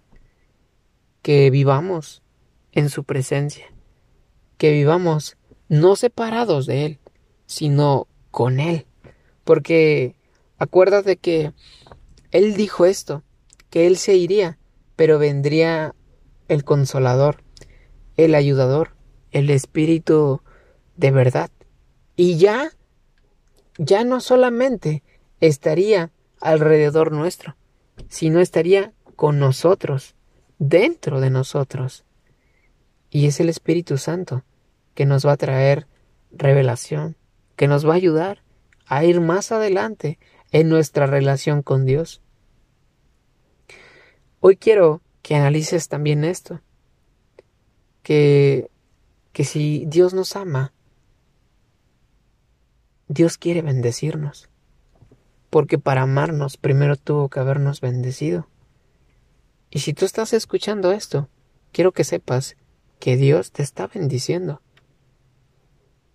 que 1.21 1.49
vivamos 1.49 2.21
en 2.71 2.89
su 2.89 3.03
presencia, 3.03 3.65
que 4.57 4.71
vivamos 4.71 5.37
no 5.69 5.95
separados 5.95 6.65
de 6.65 6.85
Él, 6.85 6.99
sino 7.45 8.07
con 8.31 8.59
Él. 8.59 8.85
Porque 9.43 10.15
acuérdate 10.57 11.17
que 11.17 11.53
Él 12.31 12.55
dijo 12.55 12.85
esto, 12.85 13.23
que 13.69 13.87
Él 13.87 13.97
se 13.97 14.15
iría, 14.15 14.59
pero 14.95 15.19
vendría 15.19 15.95
el 16.47 16.63
consolador, 16.63 17.43
el 18.15 18.35
ayudador, 18.35 18.95
el 19.31 19.49
espíritu 19.49 20.41
de 20.95 21.11
verdad. 21.11 21.51
Y 22.15 22.37
ya, 22.37 22.71
ya 23.77 24.03
no 24.03 24.19
solamente 24.19 25.03
estaría 25.39 26.11
alrededor 26.41 27.11
nuestro, 27.11 27.55
sino 28.09 28.39
estaría 28.39 28.93
con 29.15 29.39
nosotros, 29.39 30.15
dentro 30.59 31.19
de 31.21 31.29
nosotros. 31.29 32.05
Y 33.09 33.27
es 33.27 33.39
el 33.39 33.49
Espíritu 33.49 33.97
Santo 33.97 34.43
que 34.93 35.05
nos 35.05 35.25
va 35.25 35.33
a 35.33 35.37
traer 35.37 35.87
revelación, 36.31 37.15
que 37.55 37.67
nos 37.67 37.87
va 37.87 37.93
a 37.93 37.97
ayudar 37.97 38.43
a 38.85 39.03
ir 39.03 39.21
más 39.21 39.51
adelante 39.51 40.19
en 40.51 40.69
nuestra 40.69 41.05
relación 41.05 41.61
con 41.61 41.85
Dios. 41.85 42.21
Hoy 44.39 44.57
quiero 44.57 45.01
que 45.21 45.35
analices 45.35 45.87
también 45.87 46.23
esto, 46.23 46.61
que, 48.01 48.69
que 49.33 49.43
si 49.43 49.85
Dios 49.87 50.13
nos 50.13 50.35
ama, 50.35 50.73
Dios 53.09 53.37
quiere 53.37 53.61
bendecirnos, 53.61 54.49
porque 55.49 55.77
para 55.77 56.03
amarnos 56.03 56.57
primero 56.57 56.95
tuvo 56.95 57.29
que 57.29 57.39
habernos 57.39 57.81
bendecido. 57.81 58.47
Y 59.69 59.79
si 59.79 59.93
tú 59.93 60.05
estás 60.05 60.33
escuchando 60.33 60.91
esto, 60.91 61.29
quiero 61.71 61.91
que 61.91 62.03
sepas 62.03 62.55
que 62.99 63.17
Dios 63.17 63.51
te 63.51 63.63
está 63.63 63.87
bendiciendo, 63.87 64.61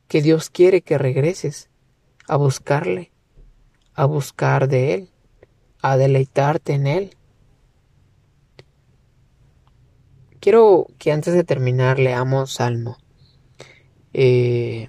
que 0.08 0.22
Dios 0.22 0.50
quiere 0.50 0.82
que 0.82 0.98
regreses 0.98 1.70
a 2.28 2.36
buscarle, 2.36 3.12
a 3.94 4.04
buscar 4.06 4.68
de 4.68 4.94
Él, 4.94 5.10
a 5.80 5.96
deleitarte 5.96 6.72
en 6.72 6.86
Él. 6.86 7.16
Quiero 10.40 10.86
que 10.98 11.12
antes 11.12 11.34
de 11.34 11.44
terminar 11.44 11.98
leamos 11.98 12.54
Salmo. 12.54 12.96
Eh, 14.12 14.88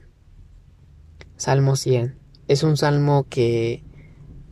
salmo 1.37 1.75
100. 1.75 2.17
Es 2.47 2.63
un 2.63 2.77
salmo 2.77 3.25
que, 3.29 3.83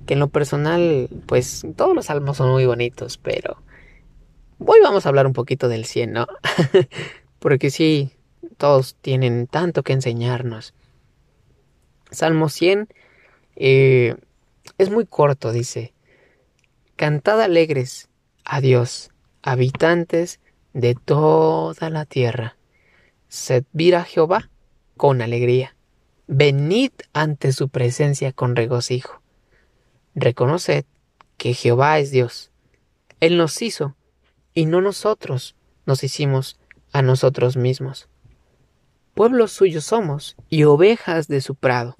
que 0.06 0.14
en 0.14 0.20
lo 0.20 0.30
personal, 0.30 1.10
pues 1.26 1.66
todos 1.76 1.96
los 1.96 2.06
salmos 2.06 2.38
son 2.38 2.52
muy 2.52 2.66
bonitos, 2.66 3.18
pero 3.18 3.64
hoy 4.66 4.80
vamos 4.82 5.06
a 5.06 5.10
hablar 5.10 5.28
un 5.28 5.34
poquito 5.34 5.68
del 5.68 5.86
100, 5.86 6.12
¿no? 6.12 6.28
Porque 7.40 7.70
sí, 7.70 8.12
todos 8.58 8.96
tienen 9.02 9.48
tanto 9.48 9.84
que 9.84 9.94
enseñarnos. 9.94 10.74
Salmo 12.12 12.50
100 12.50 12.90
eh, 13.56 14.16
es 14.78 14.90
muy 14.90 15.06
corto, 15.06 15.52
dice, 15.52 15.94
Cantad 16.96 17.42
alegres 17.42 18.10
a 18.44 18.62
Dios, 18.62 19.12
habitantes 19.42 20.40
de 20.74 20.96
toda 20.96 21.90
la 21.90 22.06
tierra. 22.06 22.58
Servid 23.28 23.94
a 23.96 24.04
Jehová 24.04 24.50
con 24.98 25.22
alegría. 25.22 25.76
Venid 26.28 26.92
ante 27.14 27.54
su 27.54 27.70
presencia 27.70 28.32
con 28.34 28.56
regocijo. 28.56 29.22
Reconoced 30.16 30.86
que 31.38 31.54
Jehová 31.54 31.98
es 32.00 32.12
Dios. 32.12 32.52
Él 33.20 33.38
nos 33.38 33.62
hizo, 33.62 33.96
y 34.54 34.66
no 34.66 34.82
nosotros 34.82 35.56
nos 35.86 36.04
hicimos 36.04 36.60
a 36.92 37.02
nosotros 37.02 37.58
mismos. 37.58 38.10
Pueblos 39.14 39.52
suyos 39.52 39.86
somos, 39.86 40.36
y 40.50 40.64
ovejas 40.64 41.28
de 41.28 41.42
su 41.42 41.56
prado. 41.56 41.98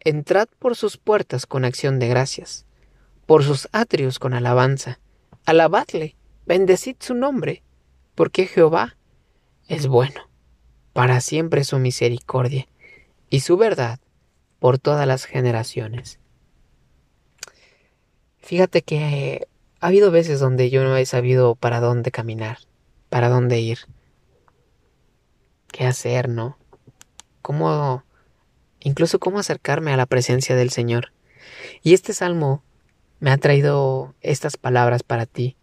Entrad 0.00 0.48
por 0.58 0.76
sus 0.76 0.96
puertas 0.96 1.46
con 1.46 1.64
acción 1.64 1.98
de 1.98 2.08
gracias, 2.08 2.66
por 3.26 3.44
sus 3.44 3.68
atrios 3.72 4.18
con 4.18 4.34
alabanza. 4.34 5.00
Alabadle, 5.44 6.16
bendecid 6.46 6.96
su 7.00 7.14
nombre, 7.14 7.62
porque 8.14 8.46
Jehová 8.46 8.96
es 9.68 9.86
bueno, 9.86 10.28
para 10.92 11.20
siempre 11.20 11.64
su 11.64 11.78
misericordia, 11.78 12.66
y 13.30 13.40
su 13.40 13.56
verdad 13.56 14.00
por 14.58 14.78
todas 14.78 15.06
las 15.06 15.24
generaciones. 15.24 16.18
Fíjate 18.38 18.82
que 18.82 19.48
ha 19.86 19.88
habido 19.88 20.10
veces 20.10 20.40
donde 20.40 20.68
yo 20.68 20.82
no 20.82 20.96
he 20.96 21.06
sabido 21.06 21.54
para 21.54 21.78
dónde 21.78 22.10
caminar, 22.10 22.58
para 23.08 23.28
dónde 23.28 23.60
ir, 23.60 23.78
qué 25.68 25.86
hacer, 25.86 26.28
¿no? 26.28 26.58
Cómo 27.40 28.02
incluso 28.80 29.20
cómo 29.20 29.38
acercarme 29.38 29.92
a 29.92 29.96
la 29.96 30.06
presencia 30.06 30.56
del 30.56 30.70
Señor. 30.70 31.12
Y 31.84 31.94
este 31.94 32.14
salmo 32.14 32.64
me 33.20 33.30
ha 33.30 33.38
traído 33.38 34.16
estas 34.22 34.56
palabras 34.56 35.04
para 35.04 35.24
ti. 35.24 35.56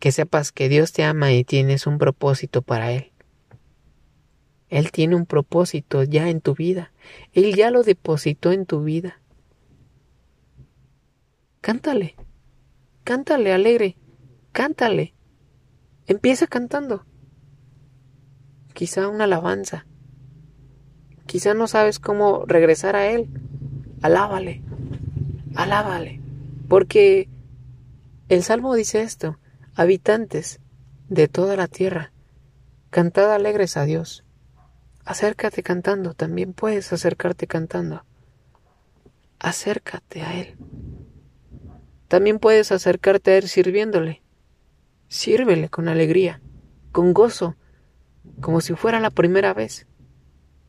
Que 0.00 0.10
sepas 0.10 0.50
que 0.50 0.68
Dios 0.68 0.90
te 0.90 1.04
ama 1.04 1.30
y 1.30 1.44
tienes 1.44 1.86
un 1.86 1.98
propósito 1.98 2.60
para 2.60 2.90
Él. 2.90 3.12
Él 4.68 4.90
tiene 4.90 5.14
un 5.14 5.26
propósito 5.26 6.02
ya 6.02 6.28
en 6.28 6.40
tu 6.40 6.56
vida. 6.56 6.90
Él 7.34 7.54
ya 7.54 7.70
lo 7.70 7.84
depositó 7.84 8.50
en 8.50 8.66
tu 8.66 8.82
vida. 8.82 9.20
Cántale. 11.60 12.16
Cántale 13.04 13.52
alegre. 13.52 13.96
Cántale. 14.52 15.14
Empieza 16.06 16.46
cantando. 16.46 17.04
Quizá 18.74 19.08
una 19.08 19.24
alabanza. 19.24 19.86
Quizá 21.26 21.54
no 21.54 21.68
sabes 21.68 21.98
cómo 21.98 22.44
regresar 22.46 22.96
a 22.96 23.06
Él. 23.06 23.28
Alábale, 24.02 24.62
alábale. 25.54 26.20
Porque 26.68 27.28
el 28.28 28.42
Salmo 28.42 28.74
dice 28.74 29.02
esto, 29.02 29.38
habitantes 29.74 30.60
de 31.08 31.28
toda 31.28 31.56
la 31.56 31.68
tierra, 31.68 32.12
cantad 32.90 33.32
alegres 33.32 33.76
a 33.76 33.84
Dios. 33.84 34.24
Acércate 35.04 35.62
cantando, 35.62 36.14
también 36.14 36.52
puedes 36.52 36.92
acercarte 36.92 37.46
cantando. 37.46 38.04
Acércate 39.38 40.22
a 40.22 40.40
Él. 40.40 40.56
También 42.10 42.40
puedes 42.40 42.72
acercarte 42.72 43.30
a 43.30 43.38
Él 43.38 43.46
sirviéndole. 43.46 44.20
Sírvele 45.06 45.68
con 45.68 45.86
alegría, 45.86 46.40
con 46.90 47.14
gozo, 47.14 47.54
como 48.40 48.60
si 48.60 48.74
fuera 48.74 48.98
la 48.98 49.10
primera 49.10 49.54
vez. 49.54 49.86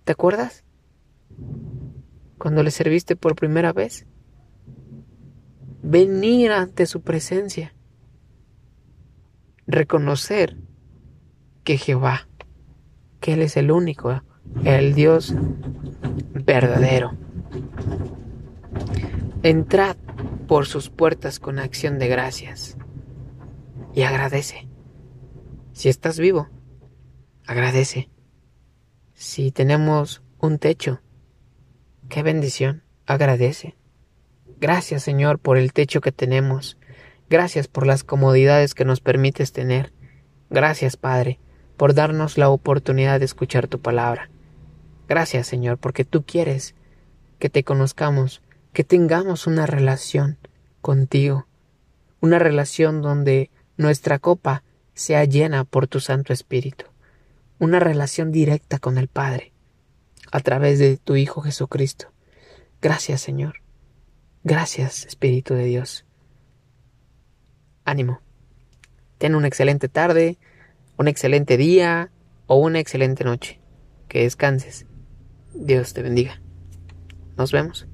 ¿Te 0.03 0.11
acuerdas? 0.11 0.63
Cuando 2.37 2.61
le 2.61 2.69
serviste 2.69 3.15
por 3.15 3.35
primera 3.35 3.73
vez. 3.73 4.05
Venir 5.81 6.51
ante 6.51 6.85
su 6.85 7.01
presencia. 7.01 7.73
Reconocer 9.65 10.57
que 11.63 11.79
Jehová, 11.79 12.27
que 13.19 13.33
Él 13.33 13.41
es 13.41 13.57
el 13.57 13.71
único, 13.71 14.21
el 14.63 14.93
Dios 14.93 15.33
verdadero. 16.35 17.17
Entrad 19.41 19.97
por 20.51 20.67
sus 20.67 20.89
puertas 20.89 21.39
con 21.39 21.59
acción 21.59 21.97
de 21.97 22.09
gracias 22.09 22.75
y 23.93 24.01
agradece. 24.01 24.67
Si 25.71 25.87
estás 25.87 26.19
vivo, 26.19 26.49
agradece. 27.47 28.09
Si 29.13 29.53
tenemos 29.53 30.21
un 30.39 30.59
techo, 30.59 30.99
qué 32.09 32.21
bendición, 32.21 32.83
agradece. 33.05 33.77
Gracias 34.59 35.03
Señor 35.03 35.39
por 35.39 35.55
el 35.55 35.71
techo 35.71 36.01
que 36.01 36.11
tenemos. 36.11 36.77
Gracias 37.29 37.69
por 37.69 37.87
las 37.87 38.03
comodidades 38.03 38.75
que 38.75 38.83
nos 38.83 38.99
permites 38.99 39.53
tener. 39.53 39.93
Gracias 40.49 40.97
Padre 40.97 41.39
por 41.77 41.93
darnos 41.93 42.37
la 42.37 42.49
oportunidad 42.49 43.19
de 43.19 43.25
escuchar 43.25 43.69
tu 43.69 43.79
palabra. 43.79 44.29
Gracias 45.07 45.47
Señor 45.47 45.77
porque 45.77 46.03
tú 46.03 46.25
quieres 46.25 46.75
que 47.39 47.49
te 47.49 47.63
conozcamos, 47.63 48.41
que 48.73 48.83
tengamos 48.83 49.47
una 49.47 49.65
relación 49.65 50.37
contigo, 50.81 51.47
una 52.19 52.39
relación 52.39 53.01
donde 53.01 53.49
nuestra 53.77 54.19
copa 54.19 54.63
sea 54.93 55.25
llena 55.25 55.63
por 55.63 55.87
tu 55.87 55.99
Santo 55.99 56.33
Espíritu. 56.33 56.85
Una 57.59 57.79
relación 57.79 58.31
directa 58.31 58.79
con 58.79 58.97
el 58.97 59.07
Padre, 59.07 59.53
a 60.31 60.39
través 60.39 60.79
de 60.79 60.97
tu 60.97 61.15
Hijo 61.15 61.41
Jesucristo. 61.41 62.11
Gracias, 62.81 63.21
Señor. 63.21 63.61
Gracias, 64.43 65.05
Espíritu 65.05 65.53
de 65.53 65.65
Dios. 65.65 66.05
Ánimo. 67.85 68.21
Ten 69.19 69.35
una 69.35 69.47
excelente 69.47 69.87
tarde, 69.87 70.39
un 70.97 71.07
excelente 71.07 71.57
día 71.57 72.11
o 72.47 72.55
una 72.57 72.79
excelente 72.79 73.23
noche. 73.23 73.59
Que 74.07 74.23
descanses. 74.23 74.87
Dios 75.53 75.93
te 75.93 76.01
bendiga. 76.01 76.41
Nos 77.37 77.51
vemos. 77.51 77.87